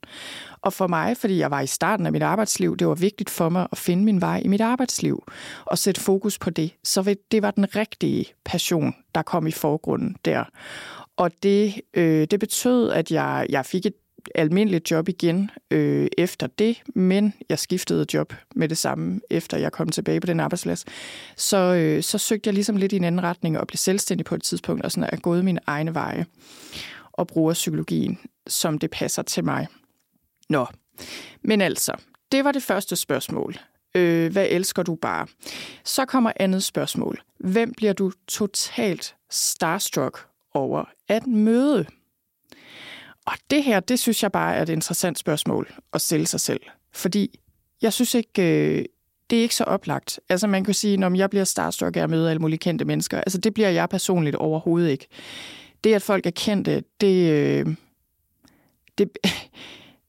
[0.63, 3.49] Og for mig, fordi jeg var i starten af mit arbejdsliv, det var vigtigt for
[3.49, 5.25] mig at finde min vej i mit arbejdsliv
[5.65, 6.75] og sætte fokus på det.
[6.85, 10.45] Så det var den rigtige passion, der kom i forgrunden der.
[11.17, 13.95] Og det, øh, det betød, at jeg, jeg fik et
[14.35, 19.73] almindeligt job igen øh, efter det, men jeg skiftede job med det samme, efter jeg
[19.73, 20.85] kom tilbage på den arbejdsplads.
[21.37, 24.35] Så, øh, så søgte jeg ligesom lidt i en anden retning og blev selvstændig på
[24.35, 26.27] et tidspunkt, og sådan er gået mine egne veje
[27.13, 29.67] og bruger psykologien, som det passer til mig.
[30.49, 30.67] Nå,
[31.43, 31.93] men altså,
[32.33, 33.57] det var det første spørgsmål.
[33.95, 35.27] Øh, hvad elsker du bare?
[35.85, 37.23] Så kommer andet spørgsmål.
[37.41, 41.87] Hvem bliver du totalt starstruck over at møde?
[43.27, 46.61] Og det her, det synes jeg bare er et interessant spørgsmål at stille sig selv.
[46.93, 47.41] Fordi
[47.83, 48.85] jeg synes ikke, øh,
[49.31, 50.21] det er ikke så oplagt.
[50.29, 53.21] Altså man kan sige, når jeg bliver starstruck af at møde alle mulige kendte mennesker,
[53.21, 55.07] altså det bliver jeg personligt overhovedet ikke.
[55.85, 57.67] Det, at folk er kendte, det, øh,
[58.99, 59.11] det,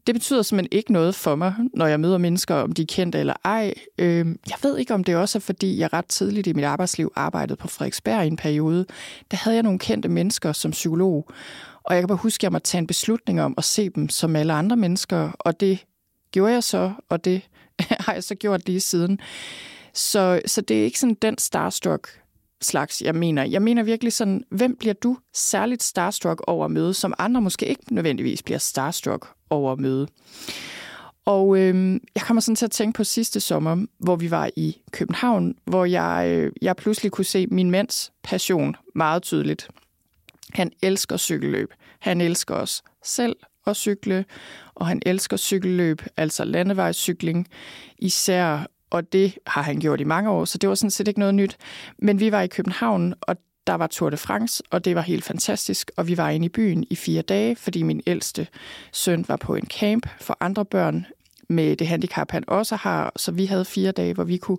[0.08, 3.20] det betyder simpelthen ikke noget for mig, når jeg møder mennesker, om de er kendte
[3.20, 3.74] eller ej.
[3.98, 7.12] Øh, jeg ved ikke, om det også er, fordi jeg ret tidligt i mit arbejdsliv
[7.16, 8.86] arbejdede på Frederiksberg i en periode.
[9.32, 11.30] Der havde jeg nogle kendte mennesker som psykolog,
[11.84, 14.10] og jeg kan bare huske, at jeg måtte tage en beslutning om at se dem
[14.10, 15.86] som alle andre mennesker, og det
[16.32, 17.42] gjorde jeg så, og det
[18.06, 19.20] har jeg så gjort lige siden.
[19.94, 22.23] Så, så det er ikke sådan den starstruck
[22.64, 23.44] slags, jeg mener.
[23.44, 27.66] Jeg mener virkelig sådan, hvem bliver du særligt starstruck over at møde, som andre måske
[27.66, 30.08] ikke nødvendigvis bliver starstruck over at møde.
[31.26, 34.78] Og øh, jeg kommer sådan til at tænke på sidste sommer, hvor vi var i
[34.92, 39.68] København, hvor jeg, øh, jeg pludselig kunne se min mands passion meget tydeligt.
[40.54, 41.74] Han elsker cykelløb.
[42.00, 43.36] Han elsker os selv
[43.68, 44.26] at cykle,
[44.76, 47.48] og han elsker cykelløb, altså landevejscykling
[47.98, 51.20] især, og det har han gjort i mange år, så det var sådan set ikke
[51.20, 51.58] noget nyt.
[51.98, 55.24] Men vi var i København, og der var Tour de France, og det var helt
[55.24, 58.48] fantastisk, og vi var inde i byen i fire dage, fordi min ældste
[58.92, 61.06] søn var på en camp for andre børn
[61.50, 64.58] med det handicap, han også har, så vi havde fire dage, hvor vi kunne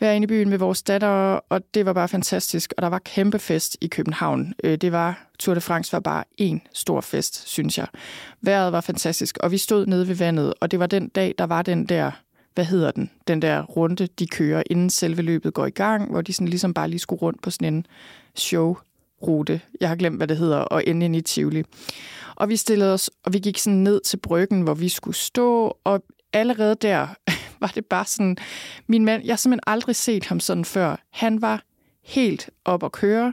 [0.00, 1.08] være inde i byen med vores datter,
[1.48, 2.74] og det var bare fantastisk.
[2.76, 4.54] Og der var kæmpe fest i København.
[4.64, 7.86] Øh, det var, Tour de France var bare en stor fest, synes jeg.
[8.40, 11.44] Vejret var fantastisk, og vi stod nede ved vandet, og det var den dag, der
[11.44, 12.10] var den der
[12.58, 16.20] hvad hedder den, den der runde, de kører, inden selve løbet går i gang, hvor
[16.20, 17.86] de sådan ligesom bare lige skulle rundt på sådan en
[18.34, 19.60] showrute.
[19.80, 21.62] Jeg har glemt, hvad det hedder, og ende ind i Tivoli.
[22.36, 25.78] Og vi stillede os, og vi gik sådan ned til bryggen, hvor vi skulle stå,
[25.84, 27.08] og allerede der
[27.60, 28.36] var det bare sådan,
[28.86, 30.96] min mand, jeg har simpelthen aldrig set ham sådan før.
[31.10, 31.62] Han var
[32.04, 33.32] helt op at køre.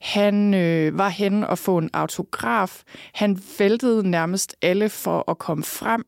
[0.00, 2.82] Han øh, var hen og få en autograf.
[3.12, 6.04] Han væltede nærmest alle for at komme frem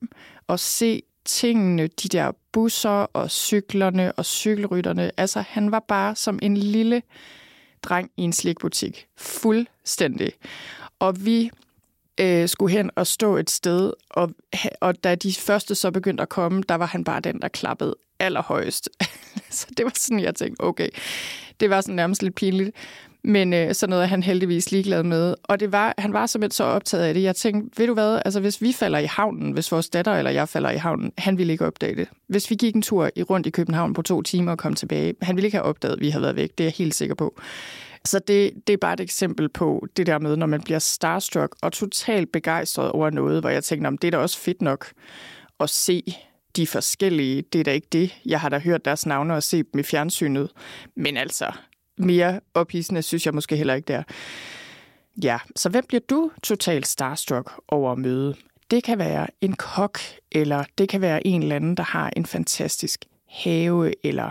[0.46, 5.10] og se tingene, de der busser og cyklerne og cykelrytterne.
[5.16, 7.02] Altså, han var bare som en lille
[7.82, 9.06] dreng i en slikbutik.
[9.16, 10.32] Fuldstændig.
[10.98, 11.50] Og vi
[12.20, 14.30] øh, skulle hen og stå et sted, og,
[14.80, 17.94] og da de første så begyndte at komme, der var han bare den, der klappede
[18.18, 18.88] allerhøjst.
[19.50, 20.88] så det var sådan, jeg tænkte, okay,
[21.60, 22.76] det var sådan nærmest lidt pinligt.
[23.26, 25.34] Men øh, sådan noget er han heldigvis ligeglad med.
[25.42, 27.22] Og det var, han var simpelthen så optaget af det.
[27.22, 30.30] Jeg tænkte, ved du hvad, altså hvis vi falder i havnen, hvis vores datter eller
[30.30, 32.08] jeg falder i havnen, han ville ikke opdage det.
[32.28, 35.14] Hvis vi gik en tur i, rundt i København på to timer og kom tilbage,
[35.22, 36.50] han ville ikke have opdaget, at vi havde været væk.
[36.58, 37.40] Det er jeg helt sikker på.
[38.04, 41.56] Så det, det er bare et eksempel på det der med, når man bliver starstruck
[41.62, 44.86] og totalt begejstret over noget, hvor jeg tænker, om det er da også fedt nok
[45.60, 46.02] at se
[46.56, 47.42] de forskellige.
[47.42, 48.18] Det er da ikke det.
[48.26, 50.50] Jeg har da hørt deres navne og set dem i fjernsynet.
[50.96, 51.52] Men altså,
[51.98, 54.02] mere ophidsende synes jeg måske heller ikke der.
[55.22, 58.34] Ja, så hvem bliver du totalt starstruck over at møde?
[58.70, 59.98] Det kan være en kok,
[60.32, 64.30] eller det kan være en eller anden, der har en fantastisk have, eller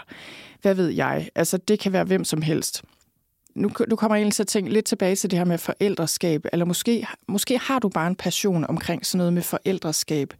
[0.61, 1.29] hvad ved jeg.
[1.35, 2.83] Altså, det kan være hvem som helst
[3.55, 6.45] nu, nu kommer jeg egentlig til at tænke lidt tilbage til det her med forældreskab,
[6.53, 10.33] eller måske, måske har du bare en passion omkring sådan noget med forældreskab,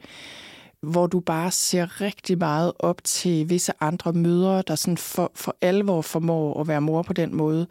[0.85, 5.55] hvor du bare ser rigtig meget op til visse andre mødre, der sådan for, for
[5.61, 7.67] alvor formår at være mor på den måde,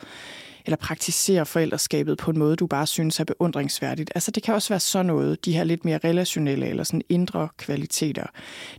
[0.67, 4.13] eller praktisere forældreskabet på en måde, du bare synes er beundringsværdigt.
[4.15, 7.49] Altså det kan også være sådan noget, de her lidt mere relationelle eller sådan indre
[7.59, 8.27] kvaliteter.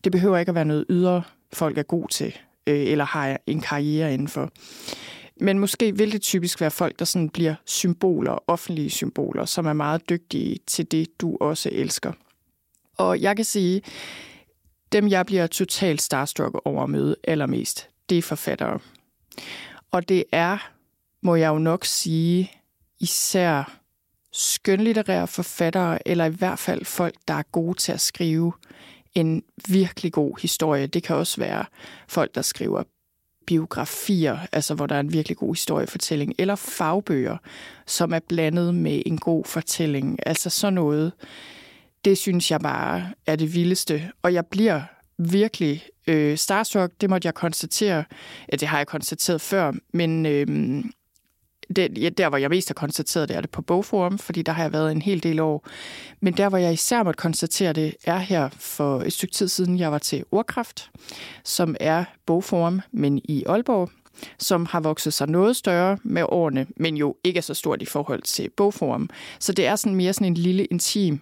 [0.04, 2.36] Det behøver ikke at være noget ydre, folk er god til,
[2.68, 4.50] øh, eller har en karriere indenfor.
[5.40, 9.74] Men måske vil det typisk være folk, der sådan bliver symboler, offentlige symboler, som er
[9.74, 12.12] meget dygtige til det, du også elsker.
[12.98, 13.82] Og jeg kan sige,
[14.92, 18.80] dem jeg bliver totalt starstruck over at møde allermest, det er forfattere.
[19.92, 20.72] Og det er,
[21.22, 22.52] må jeg jo nok sige,
[23.00, 23.80] især
[24.32, 28.54] skønlitterære forfattere, eller i hvert fald folk, der er gode til at skrive
[29.16, 30.88] en virkelig god historie.
[30.88, 31.66] Det kan også være
[32.08, 32.84] folk, der skriver
[33.48, 37.38] biografier, altså hvor der er en virkelig god historiefortælling, eller fagbøger,
[37.86, 40.20] som er blandet med en god fortælling.
[40.26, 41.12] Altså sådan noget,
[42.06, 44.12] det synes jeg bare er det vildeste.
[44.22, 44.82] Og jeg bliver
[45.18, 48.04] virkelig øh, starstruck, det måtte jeg konstatere.
[48.52, 50.84] Ja, det har jeg konstateret før, men øh,
[51.76, 54.52] det, ja, der, hvor jeg mest har konstateret det, er det på Bogforum, fordi der
[54.52, 55.68] har jeg været en hel del år.
[56.22, 59.80] Men der, hvor jeg især måtte konstatere det, er her for et stykke tid siden,
[59.80, 60.92] jeg var til Ordkraft,
[61.44, 63.90] som er Bogforum, men i Aalborg,
[64.40, 67.86] som har vokset sig noget større med årene, men jo ikke er så stort i
[67.86, 69.10] forhold til Bogforum.
[69.40, 71.22] Så det er sådan mere sådan en lille intim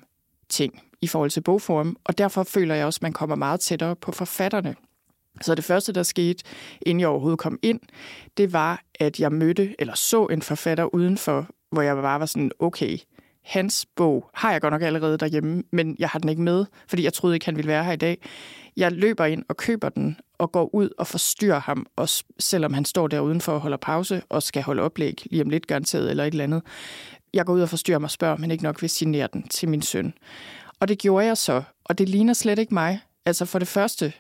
[0.54, 3.96] ting i forhold til bogform, og derfor føler jeg også, at man kommer meget tættere
[3.96, 4.76] på forfatterne.
[5.42, 6.44] Så det første, der skete,
[6.82, 7.80] inden jeg overhovedet kom ind,
[8.38, 12.52] det var, at jeg mødte eller så en forfatter udenfor, hvor jeg bare var sådan,
[12.60, 12.98] okay,
[13.44, 17.04] hans bog har jeg godt nok allerede derhjemme, men jeg har den ikke med, fordi
[17.04, 18.18] jeg troede ikke, han ville være her i dag.
[18.78, 22.86] Jeg løber ind og køber den og går ud og forstyrrer ham, også selvom han
[22.86, 26.24] står der udenfor og holder pause og skal holde oplæg lige om lidt garanteret eller
[26.24, 26.62] et eller andet.
[27.34, 29.70] Jeg går ud og forstyrrer mig og spørger, men ikke nok vil signere den til
[29.70, 30.14] min søn.
[30.80, 33.00] Og det gjorde jeg så, og det ligner slet ikke mig.
[33.26, 34.14] Altså for det første,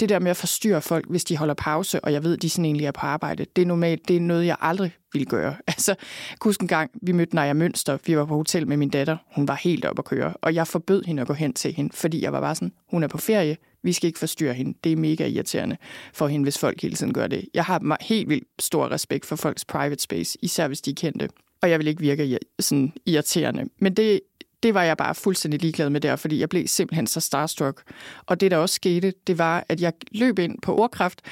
[0.00, 2.64] det der med at forstyrre folk, hvis de holder pause, og jeg ved, de sådan
[2.64, 5.56] egentlig er på arbejde, det er normalt, det er noget, jeg aldrig ville gøre.
[5.66, 5.94] Altså,
[6.40, 9.48] husk en gang, vi mødte Naja Mønster, vi var på hotel med min datter, hun
[9.48, 12.22] var helt op at køre, og jeg forbød hende at gå hen til hende, fordi
[12.22, 14.78] jeg var bare sådan, hun er på ferie, vi skal ikke forstyrre hende.
[14.84, 15.76] Det er mega irriterende
[16.12, 17.44] for hende, hvis folk hele tiden gør det.
[17.54, 21.28] Jeg har helt vildt stor respekt for folks private space, især hvis de er kendte.
[21.62, 23.64] Og jeg vil ikke virke sådan irriterende.
[23.78, 24.20] Men det,
[24.62, 27.82] det var jeg bare fuldstændig ligeglad med der, fordi jeg blev simpelthen så starstruck.
[28.26, 31.22] Og det, der også skete, det var, at jeg løb ind på Ordkraft,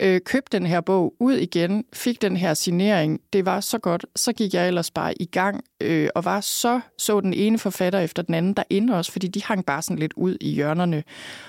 [0.00, 3.20] øh, købte den her bog ud igen, fik den her signering.
[3.32, 4.06] Det var så godt.
[4.16, 8.00] Så gik jeg ellers bare i gang øh, og var så, så den ene forfatter
[8.00, 11.04] efter den anden derinde også, fordi de hang bare sådan lidt ud i hjørnerne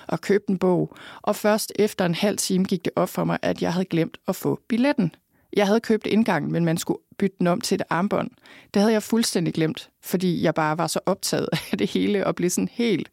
[0.08, 0.96] og købte en bog.
[1.22, 4.18] Og først efter en halv time gik det op for mig, at jeg havde glemt
[4.28, 5.12] at få billetten.
[5.54, 8.32] Jeg havde købt indgangen, men man skulle bytte den om til et armbånd.
[8.74, 12.36] Det havde jeg fuldstændig glemt, fordi jeg bare var så optaget af det hele og
[12.36, 13.10] blev sådan helt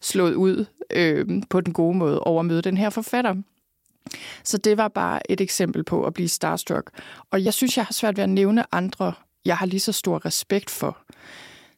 [0.00, 3.34] slået ud øh, på den gode måde over at møde den her forfatter.
[4.44, 6.90] Så det var bare et eksempel på at blive starstruck.
[7.30, 9.12] Og jeg synes, jeg har svært ved at nævne andre,
[9.44, 10.98] jeg har lige så stor respekt for,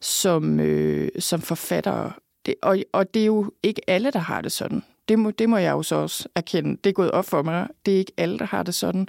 [0.01, 2.13] som, øh, som forfattere.
[2.47, 4.83] Det, og, og det er jo ikke alle, der har det sådan.
[5.09, 6.79] Det må, det må jeg jo så også erkende.
[6.85, 7.69] Det er gået op for mig.
[7.87, 9.09] Det er ikke alle, der har det sådan.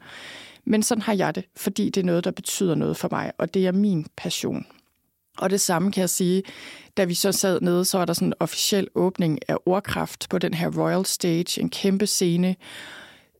[0.70, 3.53] Men sådan har jeg det, fordi det er noget, der betyder noget for mig, og
[3.53, 4.65] det er min passion.
[5.38, 6.43] Og det samme kan jeg sige,
[6.97, 10.38] da vi så sad nede, så var der sådan en officiel åbning af ordkraft på
[10.38, 12.55] den her Royal Stage, en kæmpe scene,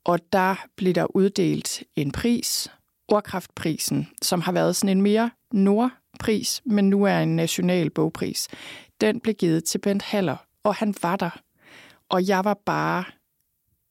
[0.03, 2.71] og der blev der uddelt en pris,
[3.07, 8.47] Ordkraftprisen, som har været sådan en mere nordpris, men nu er en national bogpris,
[9.01, 11.39] den blev givet til Bent Haller, og han var der.
[12.09, 13.03] Og jeg var bare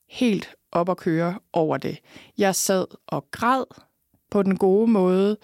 [0.08, 1.98] helt op at køre over det.
[2.38, 3.64] Jeg sad og græd
[4.30, 5.36] på den gode måde.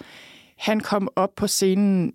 [0.57, 2.15] Han kom op på scenen.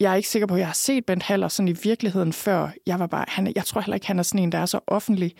[0.00, 2.68] Jeg er ikke sikker på, at jeg har set Bent Haller sådan i virkeligheden før.
[2.86, 4.80] Jeg var bare, han, jeg tror heller ikke, han er sådan en, der er så
[4.86, 5.34] offentlig.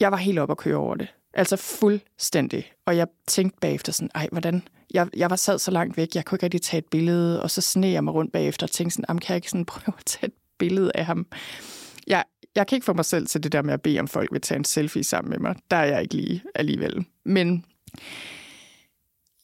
[0.00, 1.08] Jeg var helt op at køre over det.
[1.34, 2.72] Altså fuldstændig.
[2.86, 4.62] Og jeg tænkte bagefter sådan, ej, hvordan...
[4.94, 7.50] Jeg, jeg var sad så langt væk, jeg kunne ikke rigtig tage et billede, og
[7.50, 10.04] så sneg jeg mig rundt bagefter og tænkte sådan, kan jeg ikke sådan prøve at
[10.04, 11.26] tage et billede af ham?
[12.06, 12.24] Jeg,
[12.54, 14.40] jeg kan ikke få mig selv til det der med at bede om folk vil
[14.40, 15.56] tage en selfie sammen med mig.
[15.70, 17.06] Der er jeg ikke lige alligevel.
[17.24, 17.64] Men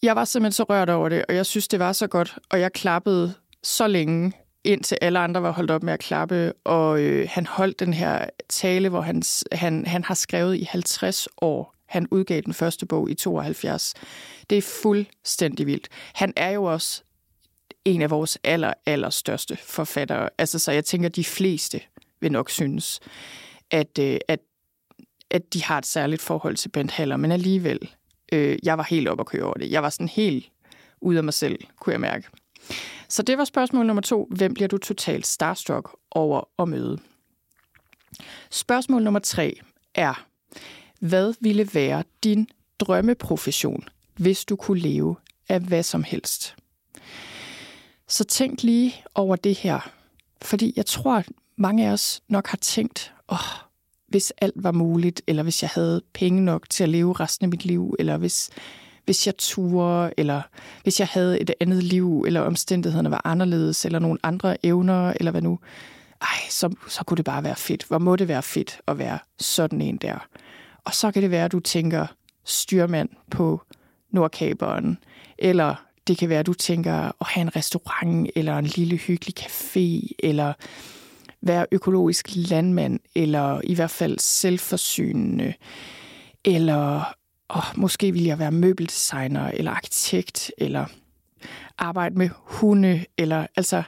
[0.02, 2.60] jeg var simpelthen så rørt over det, og jeg synes, det var så godt, og
[2.60, 4.32] jeg klappede så længe,
[4.64, 8.26] indtil alle andre var holdt op med at klappe, og øh, han holdt den her
[8.48, 11.74] tale, hvor han, han, han har skrevet i 50 år.
[11.86, 13.94] Han udgav den første bog i 72.
[14.50, 15.88] Det er fuldstændig vildt.
[16.14, 17.02] Han er jo også
[17.84, 20.30] en af vores aller, aller største forfattere.
[20.38, 21.80] Altså, så jeg tænker, de fleste
[22.24, 23.00] vil nok synes,
[23.70, 24.40] at, øh, at,
[25.30, 27.90] at de har et særligt forhold til Bent Haller, men alligevel,
[28.32, 29.70] øh, jeg var helt op at køre over det.
[29.70, 30.50] Jeg var sådan helt
[31.00, 32.28] ude af mig selv, kunne jeg mærke.
[33.08, 34.28] Så det var spørgsmål nummer to.
[34.30, 36.98] Hvem bliver du totalt starstruck over at møde?
[38.50, 39.60] Spørgsmål nummer tre
[39.94, 40.26] er,
[41.00, 42.48] hvad ville være din
[42.78, 45.16] drømmeprofession, hvis du kunne leve
[45.48, 46.56] af hvad som helst?
[48.08, 49.90] Så tænk lige over det her,
[50.42, 53.64] fordi jeg tror, at mange af os nok har tænkt, åh, oh,
[54.08, 57.48] hvis alt var muligt, eller hvis jeg havde penge nok til at leve resten af
[57.48, 58.50] mit liv, eller hvis,
[59.04, 60.42] hvis jeg turde, eller
[60.82, 65.30] hvis jeg havde et andet liv, eller omstændighederne var anderledes, eller nogle andre evner, eller
[65.30, 65.58] hvad nu.
[66.22, 67.84] Ej, så, så kunne det bare være fedt.
[67.84, 70.26] Hvor må det være fedt at være sådan en der.
[70.84, 72.06] Og så kan det være, at du tænker
[72.44, 73.62] styrmand på
[74.10, 74.98] Nordkaberen,
[75.38, 75.74] eller
[76.06, 80.14] det kan være, at du tænker at have en restaurant, eller en lille hyggelig café,
[80.18, 80.52] eller
[81.46, 85.54] være økologisk landmand, eller i hvert fald selvforsynende,
[86.44, 87.14] eller
[87.56, 90.86] åh, måske vil jeg være møbeldesigner, eller arkitekt, eller
[91.78, 93.82] arbejde med hunde, eller altså,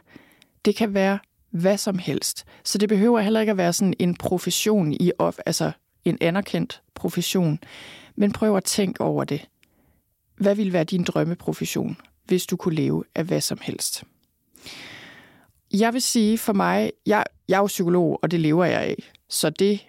[0.64, 1.18] det kan være
[1.50, 2.44] hvad som helst.
[2.64, 5.72] Så det behøver heller ikke at være sådan en profession i off, altså
[6.04, 7.58] en anerkendt profession.
[8.16, 9.48] Men prøv at tænke over det.
[10.36, 14.04] Hvad ville være din drømmeprofession, hvis du kunne leve af hvad som helst?
[15.72, 19.12] Jeg vil sige for mig, jeg, jeg er jo psykolog, og det lever jeg af.
[19.28, 19.86] Så det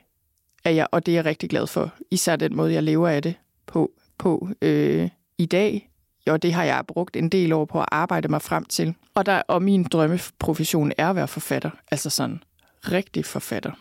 [0.63, 1.93] er jeg, og det er jeg rigtig glad for.
[2.11, 3.35] Især den måde, jeg lever af det
[3.65, 5.89] på, på øh, i dag.
[6.27, 8.95] Og det har jeg brugt en del år på at arbejde mig frem til.
[9.15, 11.69] Og, der, og min drømmeprofession er at være forfatter.
[11.91, 12.43] Altså sådan
[12.91, 13.71] rigtig forfatter.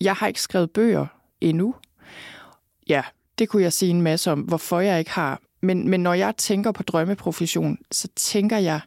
[0.00, 1.06] Jeg har ikke skrevet bøger
[1.40, 1.74] endnu.
[2.88, 3.02] Ja,
[3.38, 5.40] det kunne jeg sige en masse om, hvorfor jeg ikke har.
[5.60, 8.80] Men, men når jeg tænker på drømmeprofession, så tænker jeg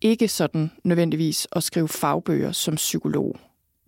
[0.00, 3.36] ikke sådan nødvendigvis at skrive fagbøger som psykolog.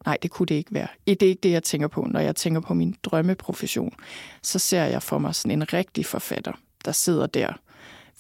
[0.06, 0.88] Nej, det kunne det ikke være.
[1.06, 3.94] Det er ikke det, jeg tænker på, når jeg tænker på min drømmeprofession.
[4.42, 6.52] Så ser jeg for mig sådan en rigtig forfatter,
[6.84, 7.52] der sidder der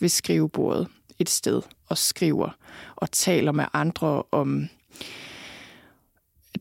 [0.00, 2.50] ved skrivebordet et sted og skriver
[2.96, 4.68] og taler med andre om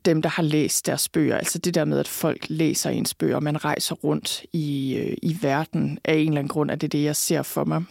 [0.06, 1.38] dem, der har læst deres bøger.
[1.38, 5.18] Altså det der med, at folk læser ens bøger, og man rejser rundt i, øh,
[5.22, 7.84] i verden af en eller anden grund, er det det, jeg ser for mig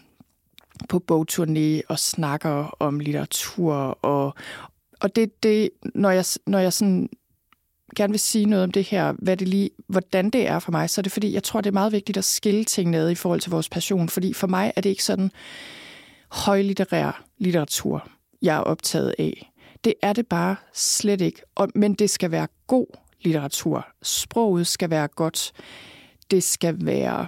[0.88, 3.74] på bogturné og snakker om litteratur.
[4.02, 4.34] Og,
[5.00, 7.08] og det, det når, jeg, når jeg sådan
[7.96, 10.90] gerne vil sige noget om det her, hvad det lige, hvordan det er for mig,
[10.90, 13.14] så er det fordi, jeg tror, det er meget vigtigt at skille ting ned i
[13.14, 14.08] forhold til vores passion.
[14.08, 15.30] Fordi for mig er det ikke sådan
[16.30, 18.08] højlitterær litteratur,
[18.42, 19.52] jeg er optaget af.
[19.84, 21.42] Det er det bare slet ikke.
[21.54, 22.86] Og, men det skal være god
[23.20, 23.86] litteratur.
[24.02, 25.52] Sproget skal være godt.
[26.30, 27.26] Det skal være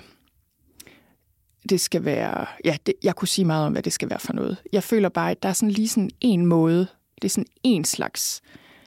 [1.69, 2.47] det skal være...
[2.65, 4.57] Ja, det, jeg kunne sige meget om, hvad det skal være for noget.
[4.73, 6.87] Jeg føler bare, at der er sådan lige sådan en måde,
[7.23, 8.43] det er sådan en slags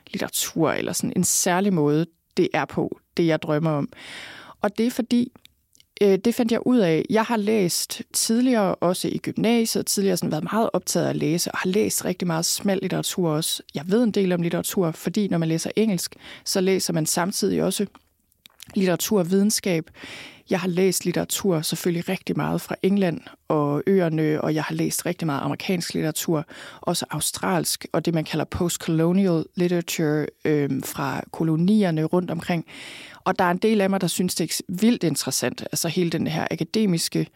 [0.07, 2.05] litteratur, eller sådan en særlig måde,
[2.38, 3.89] det er på, det jeg drømmer om.
[4.61, 5.32] Og det er fordi,
[6.01, 7.05] øh, det fandt jeg ud af.
[7.09, 11.51] Jeg har læst tidligere, også i gymnasiet, tidligere sådan været meget optaget af at læse,
[11.51, 13.63] og har læst rigtig meget smal litteratur også.
[13.75, 16.15] Jeg ved en del om litteratur, fordi når man læser engelsk,
[16.45, 17.86] så læser man samtidig også
[18.76, 19.89] litteratur og videnskab.
[20.49, 25.05] Jeg har læst litteratur selvfølgelig rigtig meget fra England og øerne, og jeg har læst
[25.05, 26.45] rigtig meget amerikansk litteratur,
[26.82, 32.66] også australsk, og det man kalder post-colonial literature øh, fra kolonierne rundt omkring.
[33.24, 36.09] Og der er en del af mig, der synes, det er vildt interessant, altså hele
[36.09, 37.28] den her akademiske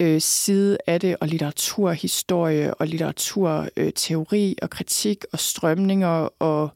[0.00, 6.70] øh, side af det, og litteraturhistorie, og litteraturteori, og kritik, og strømninger, og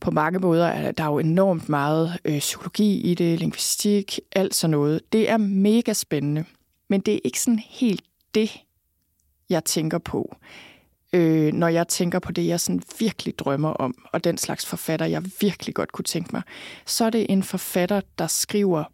[0.00, 4.70] på mange måder er der jo enormt meget øh, psykologi i det, lingvistik, alt sådan
[4.70, 5.12] noget.
[5.12, 6.44] Det er mega spændende.
[6.88, 8.50] Men det er ikke sådan helt det,
[9.50, 10.36] jeg tænker på,
[11.12, 15.06] øh, når jeg tænker på det, jeg sådan virkelig drømmer om, og den slags forfatter,
[15.06, 16.42] jeg virkelig godt kunne tænke mig.
[16.86, 18.84] Så er det en forfatter, der skriver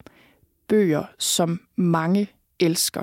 [0.68, 2.28] bøger, som mange
[2.60, 3.02] elsker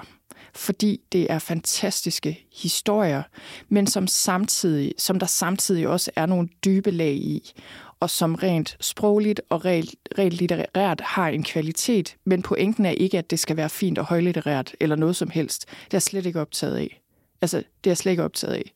[0.56, 3.24] fordi det er fantastiske historier,
[3.70, 7.54] men som, samtidig, som der samtidig også er nogle dybe lag i,
[8.00, 13.18] og som rent sprogligt og rent, rent litterært har en kvalitet, men pointen er ikke,
[13.18, 15.66] at det skal være fint og højlitterært eller noget som helst.
[15.66, 17.02] Det er jeg slet ikke optaget af.
[17.42, 18.74] Altså, det er jeg slet ikke optaget af.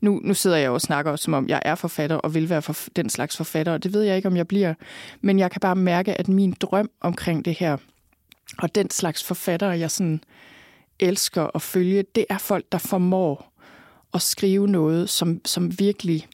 [0.00, 2.76] Nu, nu sidder jeg og snakker, som om jeg er forfatter og vil være for
[2.96, 4.74] den slags forfatter, og det ved jeg ikke, om jeg bliver.
[5.20, 7.76] Men jeg kan bare mærke, at min drøm omkring det her,
[8.58, 10.20] og den slags forfatter, jeg sådan
[11.00, 13.52] elsker at følge, det er folk, der formår
[14.14, 16.28] at skrive noget, som, som virkelig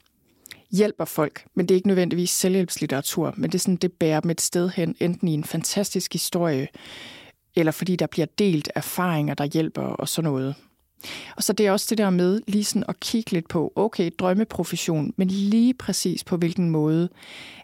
[0.71, 1.45] hjælper folk.
[1.55, 4.69] Men det er ikke nødvendigvis selvhjælpslitteratur, men det er sådan, det bærer dem et sted
[4.69, 6.69] hen, enten i en fantastisk historie,
[7.57, 10.55] eller fordi der bliver delt erfaringer, der hjælper og sådan noget.
[11.37, 14.11] Og så det er også det der med lige sådan at kigge lidt på, okay,
[14.19, 17.09] drømmeprofession, men lige præcis på hvilken måde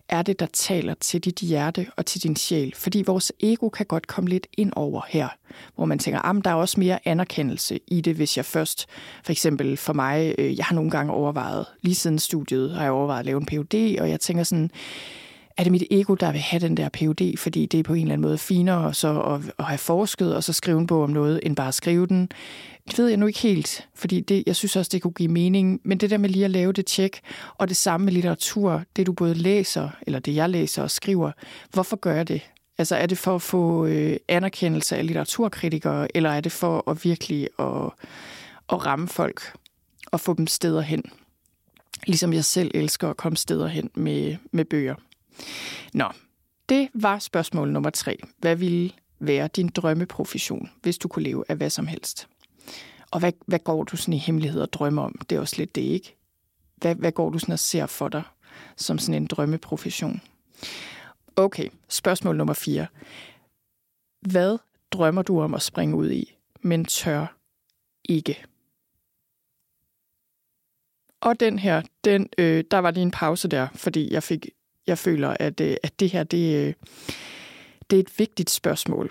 [0.08, 2.74] er det, der taler til dit hjerte og til din sjæl.
[2.76, 5.28] Fordi vores ego kan godt komme lidt ind over her,
[5.74, 8.86] hvor man tænker, at der er også mere anerkendelse i det, hvis jeg først,
[9.24, 12.92] for eksempel for mig, øh, jeg har nogle gange overvejet, lige siden studiet har jeg
[12.92, 14.70] overvejet at lave en PhD, og jeg tænker sådan,
[15.56, 18.00] er det mit ego, der vil have den der PhD, fordi det er på en
[18.00, 21.10] eller anden måde finere så at, at have forsket og så skrive en bog om
[21.10, 22.28] noget, end bare at skrive den.
[22.88, 25.80] Det ved jeg nu ikke helt, fordi det, jeg synes også, det kunne give mening.
[25.84, 27.20] Men det der med lige at lave det tjek,
[27.58, 31.32] og det samme med litteratur, det du både læser, eller det jeg læser og skriver,
[31.72, 32.40] hvorfor gør jeg det?
[32.78, 37.04] Altså er det for at få øh, anerkendelse af litteraturkritikere, eller er det for at
[37.04, 37.90] virkelig at,
[38.72, 39.52] at ramme folk
[40.06, 41.02] og få dem steder hen?
[42.06, 44.94] Ligesom jeg selv elsker at komme steder hen med, med bøger.
[45.92, 46.08] Nå,
[46.68, 48.18] det var spørgsmål nummer tre.
[48.38, 52.28] Hvad ville være din drømmeprofession, hvis du kunne leve af hvad som helst?
[53.10, 55.20] Og hvad, hvad går du sådan i hemmelighed og drømmer om?
[55.30, 56.16] Det er også lidt det, ikke?
[56.76, 58.22] Hvad, hvad går du sådan og ser for dig
[58.76, 60.20] som sådan en drømmeprofession?
[61.36, 62.86] Okay, spørgsmål nummer fire.
[64.20, 64.58] Hvad
[64.90, 67.36] drømmer du om at springe ud i, men tør
[68.04, 68.44] ikke?
[71.20, 74.48] Og den her, den, øh, der var lige en pause der, fordi jeg fik,
[74.86, 76.74] jeg føler, at, øh, at det her, det, øh,
[77.90, 79.10] det er et vigtigt spørgsmål.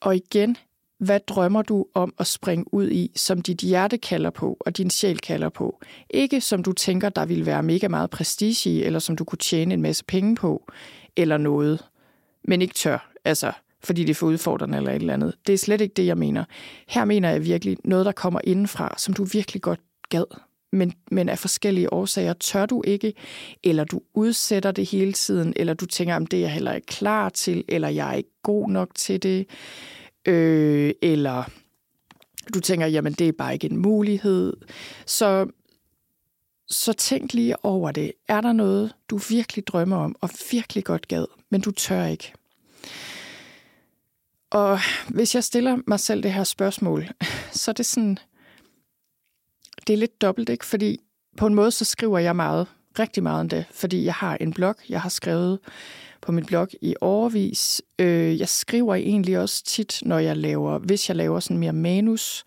[0.00, 0.56] Og igen,
[0.98, 4.90] hvad drømmer du om at springe ud i, som dit hjerte kalder på, og din
[4.90, 5.80] sjæl kalder på?
[6.10, 9.38] Ikke som du tænker, der ville være mega meget prestige i, eller som du kunne
[9.38, 10.72] tjene en masse penge på,
[11.16, 11.84] eller noget,
[12.44, 13.52] men ikke tør, altså
[13.84, 15.34] fordi det er for udfordrende eller et eller andet.
[15.46, 16.44] Det er slet ikke det, jeg mener.
[16.88, 20.38] Her mener jeg virkelig noget, der kommer indenfra, som du virkelig godt gad,
[20.76, 23.12] men, men af forskellige årsager tør du ikke,
[23.64, 26.86] eller du udsætter det hele tiden, eller du tænker, om det er jeg heller ikke
[26.86, 29.46] klar til, eller jeg er ikke god nok til det
[30.26, 31.44] øh, eller
[32.54, 34.52] du tænker, jamen det er bare ikke en mulighed.
[35.06, 35.46] Så,
[36.68, 38.12] så tænk lige over det.
[38.28, 42.32] Er der noget, du virkelig drømmer om, og virkelig godt gad, men du tør ikke?
[44.50, 47.08] Og hvis jeg stiller mig selv det her spørgsmål,
[47.52, 48.18] så er det sådan,
[49.86, 50.64] det er lidt dobbelt, ikke?
[50.64, 51.00] Fordi
[51.36, 52.66] på en måde, så skriver jeg meget,
[52.98, 55.58] rigtig meget om det, fordi jeg har en blog, jeg har skrevet
[56.22, 57.82] på min blog i overvis.
[57.98, 62.44] Øh, jeg skriver egentlig også tit, når jeg laver, hvis jeg laver sådan mere manus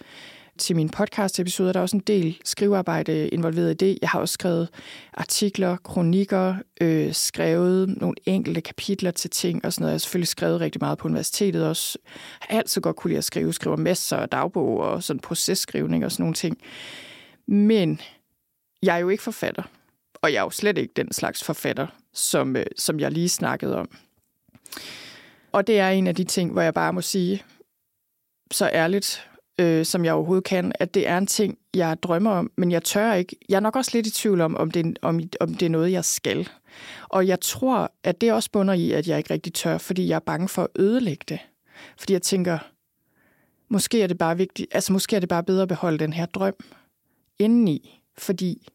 [0.58, 1.72] til mine podcast-episoder.
[1.72, 3.98] Der er også en del skrivearbejde involveret i det.
[4.02, 4.70] Jeg har også skrevet
[5.14, 9.92] artikler, kronikker, øh, skrevet nogle enkelte kapitler til ting og sådan noget.
[9.92, 12.00] Jeg har selvfølgelig skrevet rigtig meget på universitetet også.
[12.06, 13.54] Jeg har altid godt kunne lide at skrive.
[13.54, 16.58] Skriver masser af dagbog og sådan processkrivning og sådan nogle ting.
[17.50, 18.02] Men
[18.84, 19.64] jeg er jo ikke forfatter.
[20.22, 23.78] Og jeg er jo slet ikke den slags forfatter, som, øh, som jeg lige snakkede
[23.78, 23.90] om.
[25.52, 27.44] Og det er en af de ting, hvor jeg bare må sige,
[28.52, 29.30] så ærligt,
[29.60, 32.84] øh, som jeg overhovedet kan, at det er en ting, jeg drømmer om, men jeg
[32.84, 33.36] tør ikke.
[33.50, 35.92] Jeg er nok også lidt i tvivl om, om det, om, om det er noget,
[35.92, 36.50] jeg skal.
[37.10, 40.16] Og jeg tror, at det også bunder i, at jeg ikke rigtig tør, fordi jeg
[40.16, 41.40] er bange for at ødelægge det.
[41.98, 42.58] Fordi jeg tænker,
[43.70, 46.26] måske er det bare vigtigt, altså måske er det bare bedre at beholde den her
[46.26, 46.56] drøm
[47.40, 48.68] indeni, fordi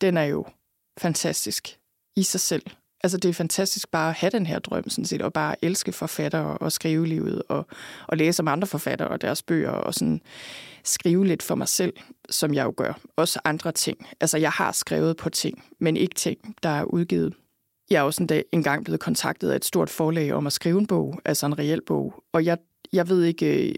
[0.00, 0.44] den er jo
[0.98, 1.78] fantastisk
[2.16, 2.62] i sig selv.
[3.04, 5.92] Altså det er fantastisk bare at have den her drøm, sådan set, og bare elske
[5.92, 7.66] forfattere og skrive livet, og,
[8.08, 10.20] og læse om andre forfattere og deres bøger, og sådan
[10.84, 11.92] skrive lidt for mig selv,
[12.30, 12.98] som jeg jo gør.
[13.16, 14.06] Også andre ting.
[14.20, 17.34] Altså jeg har skrevet på ting, men ikke ting, der er udgivet.
[17.90, 20.78] Jeg er også en, dag, engang blevet kontaktet af et stort forlag om at skrive
[20.78, 22.58] en bog, altså en reel bog, og jeg,
[22.92, 23.74] jeg ved ikke,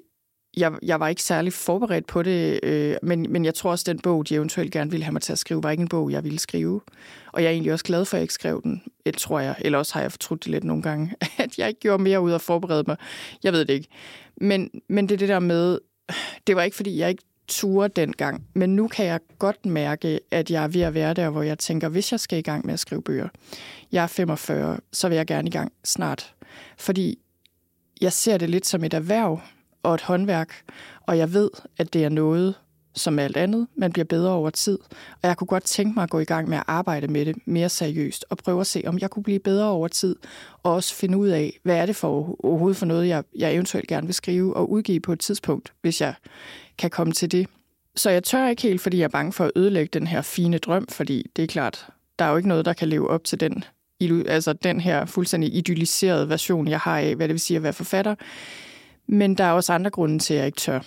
[0.56, 3.86] jeg, jeg var ikke særlig forberedt på det, øh, men, men jeg tror også, at
[3.86, 6.10] den bog, de eventuelt gerne ville have mig til at skrive, var ikke en bog,
[6.10, 6.80] jeg ville skrive.
[7.32, 9.54] Og jeg er egentlig også glad for, at jeg ikke skrev den, et, tror jeg.
[9.58, 12.30] Eller også har jeg fortrudt det lidt nogle gange, at jeg ikke gjorde mere ud
[12.30, 12.96] af at forberede mig.
[13.42, 13.88] Jeg ved det ikke.
[14.36, 15.78] Men, men det er det der med,
[16.46, 20.50] det var ikke, fordi jeg ikke ture dengang, men nu kan jeg godt mærke, at
[20.50, 22.74] jeg er ved at være der, hvor jeg tænker, hvis jeg skal i gang med
[22.74, 23.28] at skrive bøger,
[23.92, 26.34] jeg er 45, så vil jeg gerne i gang snart.
[26.78, 27.18] Fordi
[28.00, 29.40] jeg ser det lidt som et erhverv
[29.84, 30.54] og et håndværk,
[31.00, 32.54] og jeg ved, at det er noget,
[32.96, 34.78] som alt andet, man bliver bedre over tid.
[35.22, 37.36] Og jeg kunne godt tænke mig at gå i gang med at arbejde med det
[37.46, 40.16] mere seriøst, og prøve at se, om jeg kunne blive bedre over tid,
[40.62, 43.88] og også finde ud af, hvad er det for overhovedet for noget, jeg, jeg eventuelt
[43.88, 46.14] gerne vil skrive og udgive på et tidspunkt, hvis jeg
[46.78, 47.46] kan komme til det.
[47.96, 50.58] Så jeg tør ikke helt, fordi jeg er bange for at ødelægge den her fine
[50.58, 51.86] drøm, fordi det er klart,
[52.18, 53.64] der er jo ikke noget, der kan leve op til den,
[54.28, 57.72] altså den her fuldstændig idealiserede version, jeg har af, hvad det vil sige at være
[57.72, 58.14] forfatter.
[59.06, 60.80] Men der er også andre grunde til, at jeg ikke tør.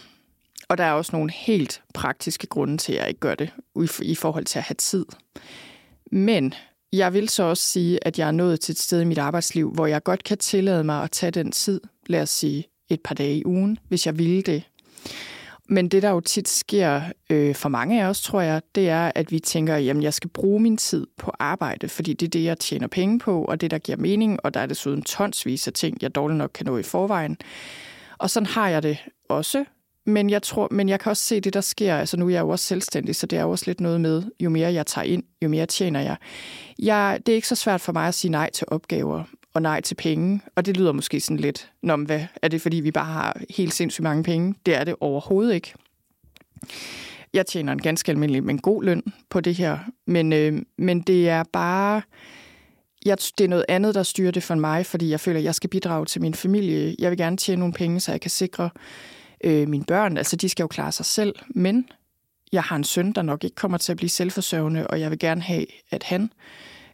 [0.70, 3.54] Og der er også nogle helt praktiske grunde til, at jeg ikke gør det
[4.02, 5.06] i forhold til at have tid.
[6.12, 6.54] Men
[6.94, 9.72] jeg vil så også sige, at jeg er nået til et sted i mit arbejdsliv,
[9.72, 13.16] hvor jeg godt kan tillade mig at tage den tid, lad os sige et par
[13.16, 14.64] dage i ugen, hvis jeg ville det.
[15.70, 19.12] Men det, der jo tit sker øh, for mange af os, tror jeg, det er,
[19.16, 22.44] at vi tænker, jamen jeg skal bruge min tid på arbejde, fordi det er det,
[22.44, 25.74] jeg tjener penge på, og det, der giver mening, og der er desuden tonsvis af
[25.74, 27.38] ting, jeg dårligt nok kan nå i forvejen.
[28.18, 28.98] Og sådan har jeg det
[29.30, 29.66] også,
[30.06, 31.96] men jeg tror, men jeg kan også se det, der sker.
[31.96, 34.24] Altså nu er jeg jo også selvstændig, så det er jo også lidt noget med,
[34.40, 36.18] jo mere jeg tager ind, jo mere tjener jeg.
[36.80, 39.82] jeg det er ikke så svært for mig at sige nej til opgaver og nej
[39.82, 40.42] til penge.
[40.56, 43.74] Og det lyder måske sådan lidt, Nå, hvad, er det fordi, vi bare har helt
[43.74, 44.56] sindssygt mange penge?
[44.66, 45.74] Det er det overhovedet ikke.
[47.34, 49.78] Jeg tjener en ganske almindelig, men god løn på det her.
[50.06, 52.02] Men, øh, men det er bare...
[53.08, 55.56] Jeg, det er noget andet, der styrer det for mig, fordi jeg føler, at jeg
[55.56, 56.96] skal bidrage til min familie.
[57.00, 58.70] Jeg vil gerne tjene nogle penge, så jeg kan sikre
[59.44, 60.18] øh, mine børn.
[60.18, 61.90] Altså, de skal jo klare sig selv, men
[62.52, 65.20] jeg har en søn, der nok ikke kommer til at blive selvforsørgende, og jeg vil
[65.20, 66.32] gerne have, at han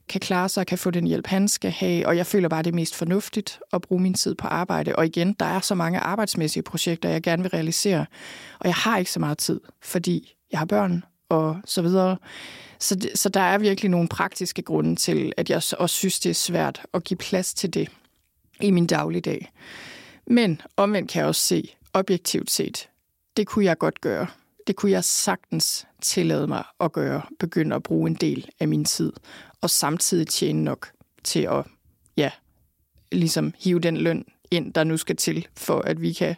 [0.10, 2.72] kan klare sig, kan få den hjælp, han skal have, og jeg føler bare, det
[2.72, 4.96] er mest fornuftigt at bruge min tid på arbejde.
[4.96, 8.06] Og igen, der er så mange arbejdsmæssige projekter, jeg gerne vil realisere,
[8.60, 12.18] og jeg har ikke så meget tid, fordi jeg har børn og så videre.
[12.80, 16.30] Så, det, så der er virkelig nogle praktiske grunde til, at jeg også synes, det
[16.30, 17.90] er svært at give plads til det
[18.62, 19.52] i min dagligdag.
[20.28, 22.90] Men omvendt kan jeg også se, objektivt set,
[23.38, 24.28] det kunne jeg godt gøre.
[24.68, 28.86] Det kunne jeg sagtens tillade mig at gøre, begynde at bruge en del af min
[28.86, 29.14] tid,
[29.62, 30.92] og samtidig tjene nok
[31.24, 31.66] til at,
[32.18, 32.32] ja,
[33.12, 36.36] ligesom hive den løn ind, der nu skal til, for at vi kan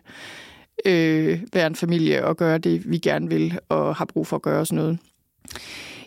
[0.85, 4.41] øh, være en familie og gøre det, vi gerne vil, og har brug for at
[4.41, 4.99] gøre sådan noget.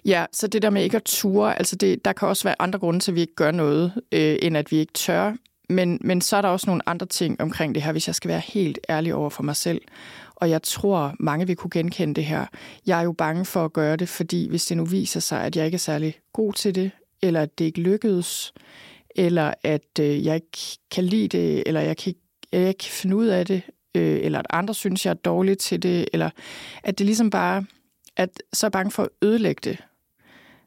[0.05, 2.79] Ja, så det der med ikke at ture, altså det, der kan også være andre
[2.79, 5.33] grunde til, at vi ikke gør noget, øh, end at vi ikke tør.
[5.69, 8.29] Men, men så er der også nogle andre ting omkring det her, hvis jeg skal
[8.29, 9.81] være helt ærlig over for mig selv.
[10.35, 12.47] Og jeg tror, mange vil kunne genkende det her.
[12.87, 15.57] Jeg er jo bange for at gøre det, fordi hvis det nu viser sig, at
[15.57, 16.91] jeg ikke er særlig god til det,
[17.23, 18.53] eller at det ikke lykkedes,
[19.17, 22.15] eller at øh, jeg ikke kan lide det, eller jeg kan,
[22.53, 23.63] jeg ikke kan finde ud af det,
[23.95, 26.31] øh, eller at andre synes, jeg er dårlig til det, eller
[26.83, 27.65] at det ligesom bare,
[28.17, 29.79] at så er bange for at ødelægge det.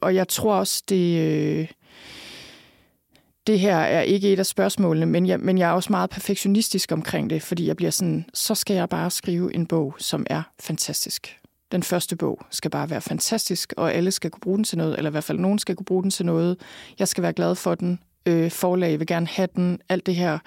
[0.00, 1.18] Og jeg tror også, det...
[1.18, 1.68] Øh,
[3.46, 6.92] det her er ikke et af spørgsmålene, men jeg, men jeg er også meget perfektionistisk
[6.92, 10.42] omkring det, fordi jeg bliver sådan, så skal jeg bare skrive en bog, som er
[10.60, 11.38] fantastisk.
[11.72, 14.96] Den første bog skal bare være fantastisk, og alle skal kunne bruge den til noget,
[14.96, 16.56] eller i hvert fald nogen skal kunne bruge den til noget.
[16.98, 17.98] Jeg skal være glad for den.
[18.26, 19.80] Øh, forlag vil gerne have den.
[19.88, 20.38] Alt det her.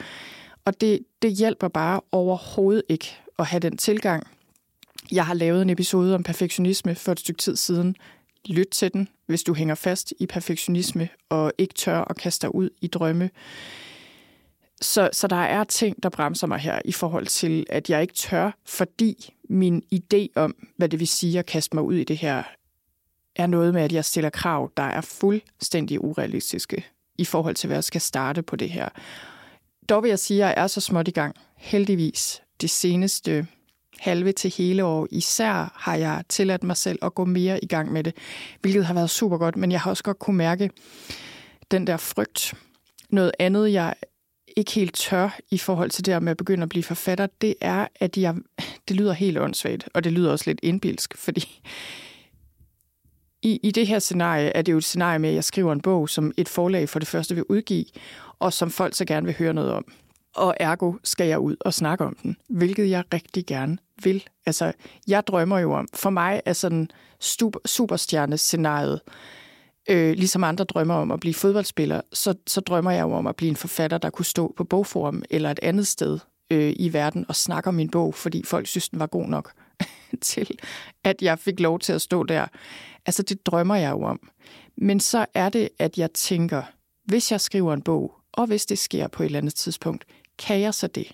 [0.65, 4.27] Og det, det hjælper bare overhovedet ikke at have den tilgang.
[5.11, 7.95] Jeg har lavet en episode om perfektionisme for et stykke tid siden,
[8.49, 12.55] Lyt til den, hvis du hænger fast i perfektionisme og ikke tør at kaste dig
[12.55, 13.29] ud i drømme.
[14.81, 18.13] Så, så der er ting, der bremser mig her i forhold til, at jeg ikke
[18.13, 22.17] tør, fordi min idé om, hvad det vil sige at kaste mig ud i det
[22.17, 22.43] her,
[23.35, 26.85] er noget med, at jeg stiller krav, der er fuldstændig urealistiske
[27.17, 28.89] i forhold til, hvad jeg skal starte på det her.
[29.89, 31.35] Dog vil jeg sige, at jeg er så småt i gang.
[31.57, 32.41] Heldigvis.
[32.61, 33.47] det seneste
[33.99, 35.07] halve til hele år.
[35.11, 38.13] Især har jeg tilladt mig selv at gå mere i gang med det,
[38.61, 40.69] hvilket har været super godt, men jeg har også godt kunne mærke
[41.71, 42.53] den der frygt.
[43.09, 43.93] Noget andet, jeg
[44.57, 47.87] ikke helt tør i forhold til det med at begynde at blive forfatter, det er,
[47.95, 48.35] at jeg,
[48.87, 51.61] det lyder helt åndssvagt, og det lyder også lidt indbilsk, fordi
[53.45, 55.81] i, i det her scenarie er det jo et scenarie med, at jeg skriver en
[55.81, 57.85] bog, som et forlag for det første vil udgive,
[58.39, 59.85] og som folk så gerne vil høre noget om
[60.35, 64.23] og ergo skal jeg ud og snakke om den, hvilket jeg rigtig gerne vil.
[64.45, 64.73] Altså,
[65.07, 66.89] jeg drømmer jo om, for mig er sådan
[67.65, 69.01] superstjernescenariet,
[69.89, 73.35] øh, ligesom andre drømmer om at blive fodboldspiller, så, så drømmer jeg jo om at
[73.35, 76.19] blive en forfatter, der kunne stå på bogforum eller et andet sted
[76.51, 79.51] øh, i verden og snakke om min bog, fordi folk synes, den var god nok
[80.21, 80.59] til,
[81.03, 82.47] at jeg fik lov til at stå der.
[83.05, 84.29] Altså, det drømmer jeg jo om.
[84.77, 86.63] Men så er det, at jeg tænker,
[87.05, 90.05] hvis jeg skriver en bog, og hvis det sker på et eller andet tidspunkt,
[90.37, 91.11] kan jeg så det?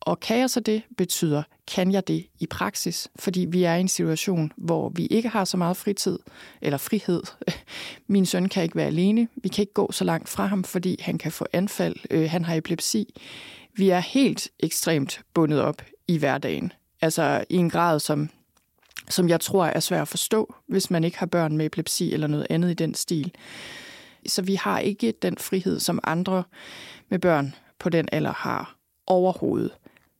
[0.00, 3.08] Og kan jeg så det, betyder, kan jeg det i praksis?
[3.16, 6.18] Fordi vi er i en situation, hvor vi ikke har så meget fritid,
[6.62, 7.22] eller frihed.
[8.06, 9.28] Min søn kan ikke være alene.
[9.36, 11.96] Vi kan ikke gå så langt fra ham, fordi han kan få anfald.
[12.10, 13.14] Øh, han har epilepsi.
[13.74, 16.72] Vi er helt ekstremt bundet op i hverdagen.
[17.00, 18.30] Altså i en grad, som,
[19.10, 22.26] som jeg tror er svært at forstå, hvis man ikke har børn med epilepsi eller
[22.26, 23.34] noget andet i den stil.
[24.26, 26.44] Så vi har ikke den frihed, som andre
[27.08, 29.70] med børn på den alder har overhovedet.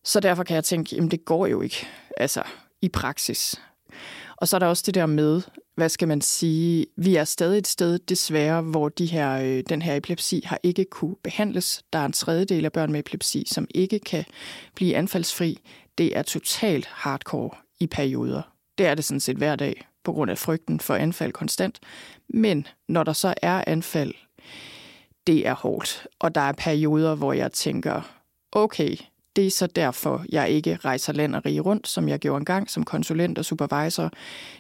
[0.05, 1.87] Så derfor kan jeg tænke, jamen det går jo ikke,
[2.17, 2.43] altså
[2.83, 3.61] i praksis.
[4.37, 5.43] Og så er der også det der med,
[5.75, 9.83] hvad skal man sige, vi er stadig et sted desværre, hvor de her, øh, den
[9.83, 11.83] her epilepsi har ikke kunne behandles.
[11.93, 14.25] Der er en tredjedel af børn med epilepsi, som ikke kan
[14.75, 15.59] blive anfaldsfri.
[15.99, 18.43] Det er totalt hardcore i perioder.
[18.79, 21.81] Det er det sådan set hver dag, på grund af frygten for anfald konstant.
[22.29, 24.15] Men når der så er anfald,
[25.27, 26.07] det er hårdt.
[26.19, 28.03] Og der er perioder, hvor jeg tænker,
[28.53, 28.97] okay,
[29.37, 32.71] det er så derfor, jeg ikke rejser land og rige rundt, som jeg gjorde engang
[32.71, 34.11] som konsulent og supervisor.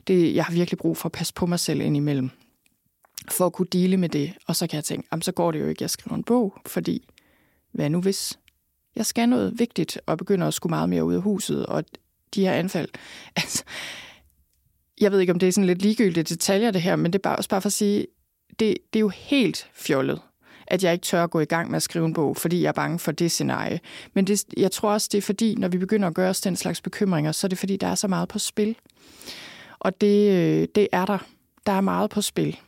[0.06, 2.30] Det, jeg har virkelig brug for at passe på mig selv indimellem,
[3.30, 4.34] for at kunne dele med det.
[4.46, 6.54] Og så kan jeg tænke, jamen, så går det jo ikke, jeg skriver en bog,
[6.66, 7.08] fordi
[7.72, 8.38] hvad nu hvis
[8.96, 11.84] jeg skal noget vigtigt og begynder at skulle meget mere ud af huset, og
[12.34, 12.88] de her anfald.
[13.36, 13.64] Altså,
[15.00, 17.22] jeg ved ikke, om det er sådan lidt ligegyldige detaljer, det her, men det er
[17.22, 18.06] bare, også bare for at sige,
[18.50, 20.20] det, det er jo helt fjollet
[20.70, 22.68] at jeg ikke tør at gå i gang med at skrive en bog, fordi jeg
[22.68, 23.80] er bange for det scenarie.
[24.14, 26.56] Men det, jeg tror også, det er fordi, når vi begynder at gøre os den
[26.56, 28.76] slags bekymringer, så er det fordi, der er så meget på spil.
[29.78, 31.18] Og det, øh, det er der.
[31.66, 32.58] Der er meget på spil,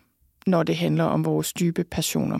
[0.47, 2.39] når det handler om vores dybe passioner.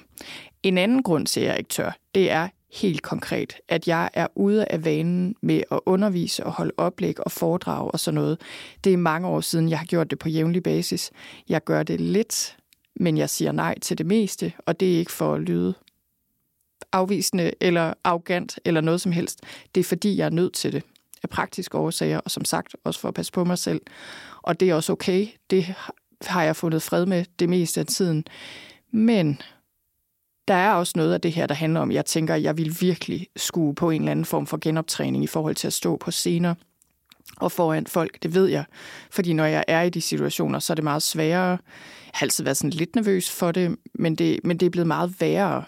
[0.63, 4.27] En anden grund til, at jeg ikke tør, det er helt konkret, at jeg er
[4.35, 8.41] ude af vanen med at undervise og holde oplæg og foredrag og sådan noget.
[8.85, 11.11] Det er mange år siden, jeg har gjort det på jævnlig basis.
[11.49, 12.57] Jeg gør det lidt
[13.01, 15.75] men jeg siger nej til det meste, og det er ikke for at lyde
[16.93, 19.41] afvisende eller arrogant eller noget som helst.
[19.75, 20.83] Det er fordi, jeg er nødt til det
[21.23, 23.81] af praktiske årsager, og som sagt også for at passe på mig selv.
[24.43, 25.27] Og det er også okay.
[25.51, 25.75] Det
[26.21, 28.25] har jeg fundet fred med det meste af tiden.
[28.93, 29.43] Men
[30.51, 33.27] der er også noget af det her, der handler om, jeg tænker, jeg vil virkelig
[33.37, 36.55] skue på en eller anden form for genoptræning i forhold til at stå på scener
[37.37, 38.65] og foran folk, det ved jeg.
[39.11, 41.49] Fordi når jeg er i de situationer, så er det meget sværere.
[41.49, 41.59] Jeg
[42.15, 45.21] har altid været sådan lidt nervøs for det, men det, men det er blevet meget
[45.21, 45.65] værre.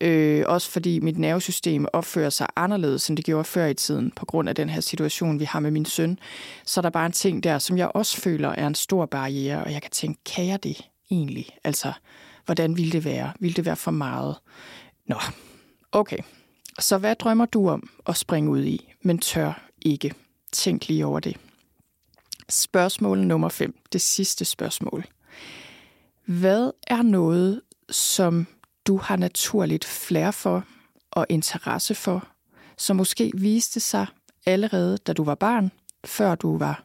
[0.00, 4.26] Øh, også fordi mit nervesystem opfører sig anderledes, end det gjorde før i tiden, på
[4.26, 6.18] grund af den her situation, vi har med min søn.
[6.64, 9.64] Så er der bare en ting der, som jeg også føler er en stor barriere,
[9.64, 11.48] og jeg kan tænke, kan jeg det egentlig?
[11.64, 11.92] Altså,
[12.48, 13.32] hvordan ville det være?
[13.40, 14.36] Ville det være for meget?
[15.06, 15.16] Nå,
[15.92, 16.18] okay.
[16.78, 20.14] Så hvad drømmer du om at springe ud i, men tør ikke?
[20.52, 21.36] Tænk lige over det.
[22.48, 23.78] Spørgsmål nummer 5.
[23.92, 25.04] Det sidste spørgsmål.
[26.24, 28.46] Hvad er noget, som
[28.86, 30.64] du har naturligt flere for
[31.10, 32.28] og interesse for,
[32.76, 34.06] som måske viste sig
[34.46, 35.70] allerede, da du var barn,
[36.04, 36.84] før du var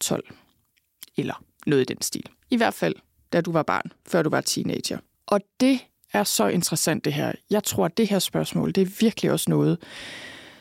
[0.00, 0.34] 12?
[1.16, 2.28] Eller noget i den stil.
[2.50, 2.94] I hvert fald,
[3.34, 4.98] da du var barn, før du var teenager.
[5.26, 5.78] Og det
[6.12, 7.32] er så interessant det her.
[7.50, 9.78] Jeg tror, at det her spørgsmål, det er virkelig også noget,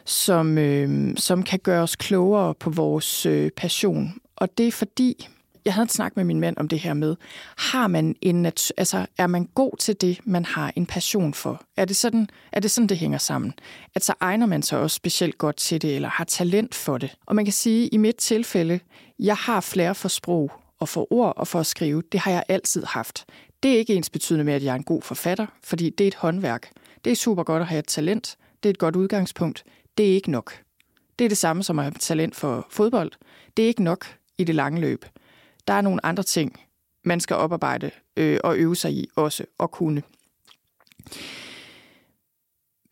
[0.06, 4.14] som, øh, som kan gøre os klogere på vores øh, passion.
[4.36, 5.28] Og det er fordi,
[5.66, 7.16] jeg havde en snak med min mand om det her med,
[7.58, 11.62] har man en, altså, er man god til det, man har en passion for?
[11.78, 13.54] Er det, sådan, er det sådan, det hænger sammen?
[13.96, 17.16] At så egner man sig også specielt godt til det, eller har talent for det?
[17.26, 18.80] Og man kan sige, i mit tilfælde,
[19.20, 20.52] jeg har flere for sprog
[20.84, 22.04] og for ord og for at skrive.
[22.12, 23.26] Det har jeg altid haft.
[23.64, 26.08] Det er ikke ens betydende med, at jeg er en god forfatter, fordi det er
[26.08, 26.70] et håndværk.
[27.06, 28.38] Det er super godt at have et talent.
[28.64, 29.64] Det er et godt udgangspunkt
[29.98, 30.62] det er ikke nok.
[31.20, 33.12] Det er det samme som at have talent for fodbold.
[33.58, 34.06] Det er ikke nok
[34.38, 35.06] i det lange løb.
[35.68, 36.60] Der er nogle andre ting,
[37.04, 40.04] man skal oparbejde øh, og øve sig i også at kunne.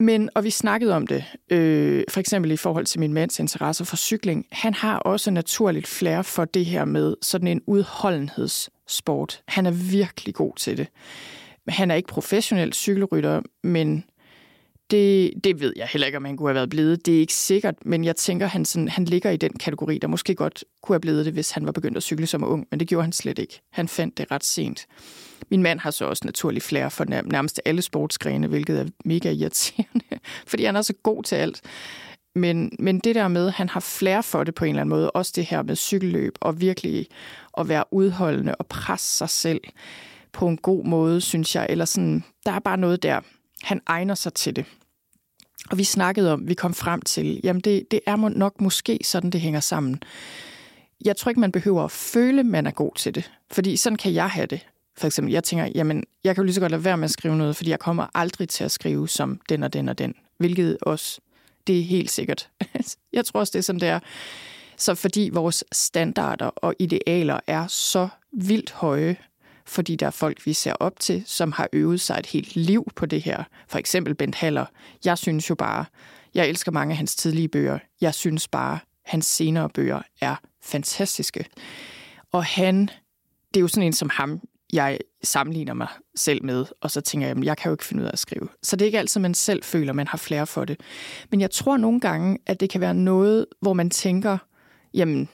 [0.02, 3.86] Men, og vi snakkede om det, øh, for eksempel i forhold til min mands interesse
[3.86, 4.46] for cykling.
[4.52, 9.42] Han har også naturligt flere for det her med sådan en udholdenhedssport.
[9.48, 10.88] Han er virkelig god til det.
[11.68, 14.04] Han er ikke professionel cykelrytter, men
[14.92, 17.06] det, det ved jeg heller ikke, om han kunne have været blevet.
[17.06, 20.08] Det er ikke sikkert, men jeg tænker, han, sådan, han ligger i den kategori, der
[20.08, 22.80] måske godt kunne have blevet det, hvis han var begyndt at cykle som ung, men
[22.80, 23.62] det gjorde han slet ikke.
[23.72, 24.88] Han fandt det ret sent.
[25.52, 30.06] Min mand har så også naturlig flere for nærmest alle sportsgrene, hvilket er mega irriterende,
[30.48, 31.62] fordi han er så god til alt.
[32.36, 34.96] Men, men det der med, at han har flere for det på en eller anden
[34.96, 37.08] måde, også det her med cykelløb, og virkelig
[37.58, 39.62] at være udholdende og presse sig selv
[40.34, 41.68] på en god måde, synes jeg.
[41.70, 43.20] Eller sådan, der er bare noget der,
[43.64, 44.66] han egner sig til det.
[45.70, 49.30] Og vi snakkede om, vi kom frem til, jamen det, det er nok måske sådan,
[49.30, 50.04] det hænger sammen.
[51.06, 53.32] Jeg tror ikke, man behøver at føle, man er god til det.
[53.52, 54.68] Fordi sådan kan jeg have det.
[54.98, 57.12] For eksempel, jeg tænker, jamen, jeg kan jo lige så godt lade være med at
[57.12, 60.14] skrive noget, fordi jeg kommer aldrig til at skrive som den og den og den.
[60.38, 61.22] Hvilket også
[61.68, 62.50] Det er helt sikkert.
[63.14, 64.00] Jeg tror også, det er sådan, det er.
[64.78, 69.18] Så fordi vores standarder og idealer er så vildt høje,
[69.66, 72.88] fordi der er folk, vi ser op til, som har øvet sig et helt liv
[72.96, 73.44] på det her.
[73.68, 74.66] For eksempel Bent Haller.
[75.06, 75.86] Jeg synes jo bare,
[76.34, 77.80] jeg elsker mange af hans tidlige bøger.
[78.02, 81.46] Jeg synes bare, hans senere bøger er fantastiske.
[82.32, 82.90] Og han,
[83.54, 84.40] det er jo sådan en som ham,
[84.74, 88.08] jeg sammenligner mig selv med, og så tænker jeg, jeg kan jo ikke finde ud
[88.08, 88.48] af at skrive.
[88.64, 90.82] Så det er ikke altid, man selv føler, man har flere for det.
[91.32, 94.38] Men jeg tror nogle gange, at det kan være noget, hvor man tænker,
[94.94, 95.30] jamen,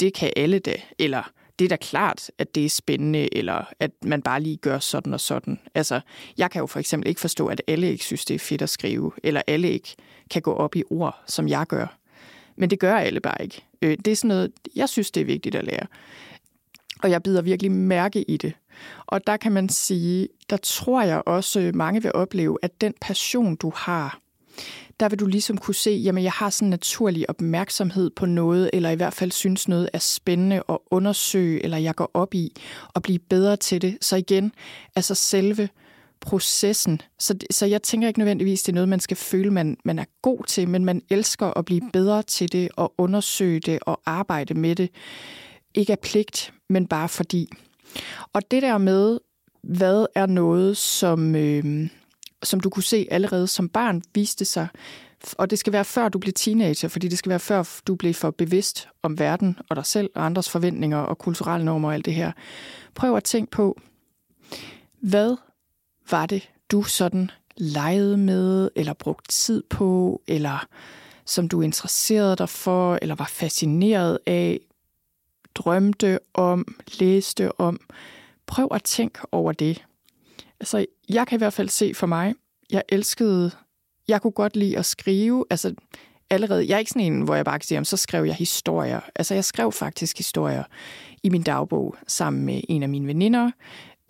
[0.00, 3.90] det kan alle det, eller det er da klart, at det er spændende, eller at
[4.04, 5.58] man bare lige gør sådan og sådan.
[5.74, 6.00] Altså,
[6.38, 8.70] jeg kan jo for eksempel ikke forstå, at alle ikke synes, det er fedt at
[8.70, 9.94] skrive, eller alle ikke
[10.30, 11.98] kan gå op i ord, som jeg gør.
[12.56, 13.64] Men det gør alle bare ikke.
[13.82, 15.86] Øh, det er sådan noget, jeg synes, det er vigtigt at lære.
[17.02, 18.52] Og jeg bider virkelig mærke i det.
[19.06, 22.94] Og der kan man sige, der tror jeg også, øh, mange vil opleve, at den
[23.00, 24.18] passion, du har,
[25.00, 28.70] der vil du ligesom kunne se, jamen jeg har sådan en naturlig opmærksomhed på noget,
[28.72, 32.52] eller i hvert fald synes noget er spændende at undersøge, eller jeg går op i,
[32.94, 33.98] og blive bedre til det.
[34.00, 34.52] Så igen,
[34.96, 35.68] altså selve
[36.20, 37.00] processen.
[37.18, 40.04] Så, så jeg tænker ikke nødvendigvis, det er noget, man skal føle, man, man er
[40.22, 44.54] god til, men man elsker at blive bedre til det, og undersøge det, og arbejde
[44.54, 44.90] med det.
[45.74, 47.48] Ikke af pligt, men bare fordi.
[48.32, 49.18] Og det der med,
[49.62, 51.88] hvad er noget, som, øh,
[52.42, 54.68] som du kunne se allerede som barn, viste sig,
[55.32, 58.14] og det skal være før du blev teenager, fordi det skal være før du blev
[58.14, 62.04] for bevidst om verden og dig selv og andres forventninger og kulturelle normer og alt
[62.04, 62.32] det her.
[62.94, 63.80] Prøv at tænke på,
[65.00, 65.36] hvad
[66.10, 70.66] var det, du sådan legede med, eller brugte tid på, eller
[71.24, 74.60] som du interesserede dig for, eller var fascineret af,
[75.54, 77.80] drømte om, læste om.
[78.46, 79.84] Prøv at tænke over det.
[80.62, 82.34] Altså, jeg kan i hvert fald se for mig,
[82.70, 83.50] jeg elskede,
[84.08, 85.74] jeg kunne godt lide at skrive, altså
[86.30, 89.00] allerede, jeg er ikke sådan en, hvor jeg bare kan sige, så skrev jeg historier.
[89.14, 90.64] Altså, jeg skrev faktisk historier
[91.22, 93.50] i min dagbog sammen med en af mine veninder.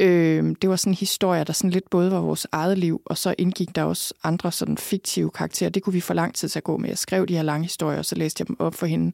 [0.00, 3.18] Øh, det var sådan en historie, der sådan lidt både var vores eget liv, og
[3.18, 5.70] så indgik der også andre sådan fiktive karakterer.
[5.70, 6.88] Det kunne vi få lang tid til at gå med.
[6.88, 9.12] Jeg skrev de her lange historier, og så læste jeg dem op for hende.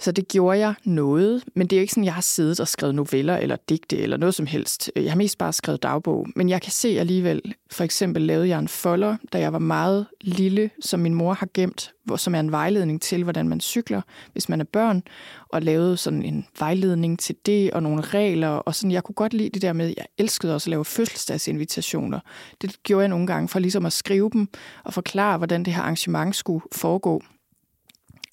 [0.00, 2.94] Så det gjorde jeg noget, men det er ikke sådan, jeg har siddet og skrevet
[2.94, 4.90] noveller eller digte eller noget som helst.
[4.96, 8.48] Øh, jeg har mest bare skrevet dagbog, men jeg kan se alligevel, for eksempel lavede
[8.48, 12.40] jeg en folder, da jeg var meget lille, som min mor har gemt, som er
[12.40, 15.02] en vejledning til, hvordan man cykler, hvis man er børn,
[15.48, 19.34] og lavede sådan en vejledning til det og nogle regler, og sådan, jeg kunne godt
[19.34, 22.20] lide det der med, jeg elskede også at lave fødselsdagsinvitationer.
[22.62, 24.48] Det gjorde jeg nogle gange for ligesom at skrive dem
[24.84, 27.22] og forklare, hvordan det her arrangement skulle foregå.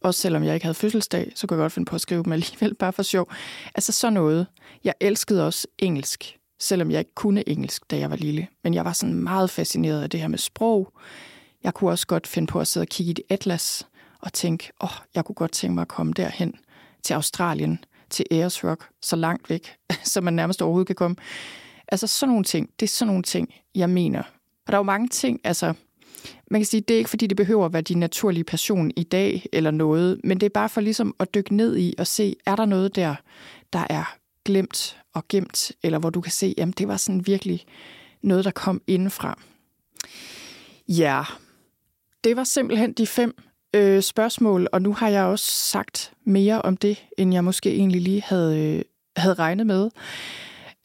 [0.03, 2.31] Også selvom jeg ikke havde fødselsdag, så kunne jeg godt finde på at skrive dem
[2.31, 3.31] alligevel, bare for sjov.
[3.75, 4.47] Altså sådan noget.
[4.83, 8.47] Jeg elskede også engelsk, selvom jeg ikke kunne engelsk, da jeg var lille.
[8.63, 10.93] Men jeg var sådan meget fascineret af det her med sprog.
[11.63, 13.87] Jeg kunne også godt finde på at sidde og kigge i et atlas
[14.21, 16.53] og tænke, åh, oh, jeg kunne godt tænke mig at komme derhen
[17.03, 17.79] til Australien,
[18.09, 19.75] til Ayers Rock, så langt væk,
[20.13, 21.15] som man nærmest overhovedet kan komme.
[21.87, 24.19] Altså sådan nogle ting, det er sådan nogle ting, jeg mener.
[24.67, 25.73] Og der er jo mange ting, altså
[26.51, 29.03] man kan sige, det er ikke fordi, det behøver at være din naturlige passion i
[29.03, 32.35] dag eller noget, men det er bare for ligesom at dykke ned i og se,
[32.45, 33.15] er der noget der,
[33.73, 34.15] der er
[34.45, 37.65] glemt og gemt, eller hvor du kan se, jamen det var sådan virkelig
[38.21, 39.39] noget, der kom indenfra.
[40.87, 41.23] Ja,
[42.23, 43.35] det var simpelthen de fem
[43.75, 48.01] øh, spørgsmål, og nu har jeg også sagt mere om det, end jeg måske egentlig
[48.01, 48.81] lige havde, øh,
[49.17, 49.89] havde regnet med.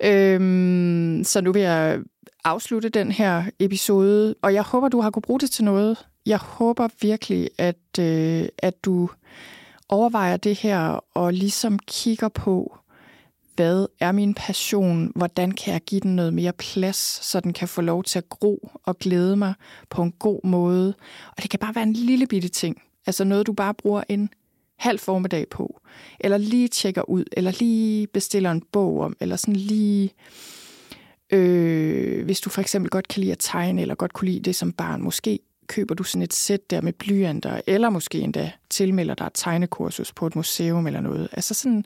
[0.05, 2.01] Øhm, så nu vil jeg
[2.45, 6.07] afslutte den her episode, og jeg håber, du har kunne bruge det til noget.
[6.26, 9.11] Jeg håber virkelig, at, øh, at du
[9.88, 12.76] overvejer det her og ligesom kigger på,
[13.57, 15.12] hvad er min passion?
[15.14, 18.28] Hvordan kan jeg give den noget mere plads, så den kan få lov til at
[18.28, 19.55] gro og glæde mig
[19.90, 20.95] på en god måde?
[21.36, 22.82] Og det kan bare være en lille bitte ting.
[23.07, 24.30] Altså noget, du bare bruger en
[24.76, 25.80] halv formiddag på.
[26.20, 30.11] Eller lige tjekker ud, eller lige bestiller en bog om, eller sådan lige
[31.33, 34.57] Øh, hvis du for eksempel godt kan lide at tegne, eller godt kunne lide det
[34.57, 39.14] som barn, måske køber du sådan et sæt der med blyanter, eller måske endda tilmelder
[39.14, 41.28] dig et tegnekursus på et museum eller noget.
[41.33, 41.85] Altså sådan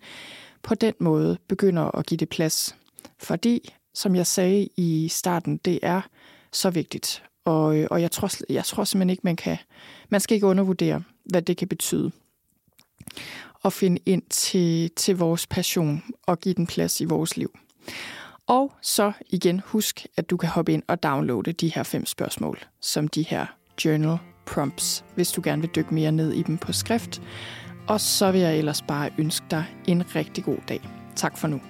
[0.63, 2.77] på den måde begynder at give det plads.
[3.19, 6.01] Fordi, som jeg sagde i starten, det er
[6.53, 7.23] så vigtigt.
[7.45, 9.57] Og, øh, og jeg, tror, jeg tror simpelthen ikke, man kan...
[10.09, 12.11] Man skal ikke undervurdere, hvad det kan betyde.
[13.65, 17.59] At finde ind til, til vores passion og give den plads i vores liv.
[18.49, 22.59] Og så igen husk, at du kan hoppe ind og downloade de her fem spørgsmål,
[22.81, 23.47] som de her
[23.85, 27.23] journal prompts, hvis du gerne vil dykke mere ned i dem på skrift.
[27.89, 30.89] Og så vil jeg ellers bare ønske dig en rigtig god dag.
[31.17, 31.61] Tak for nu.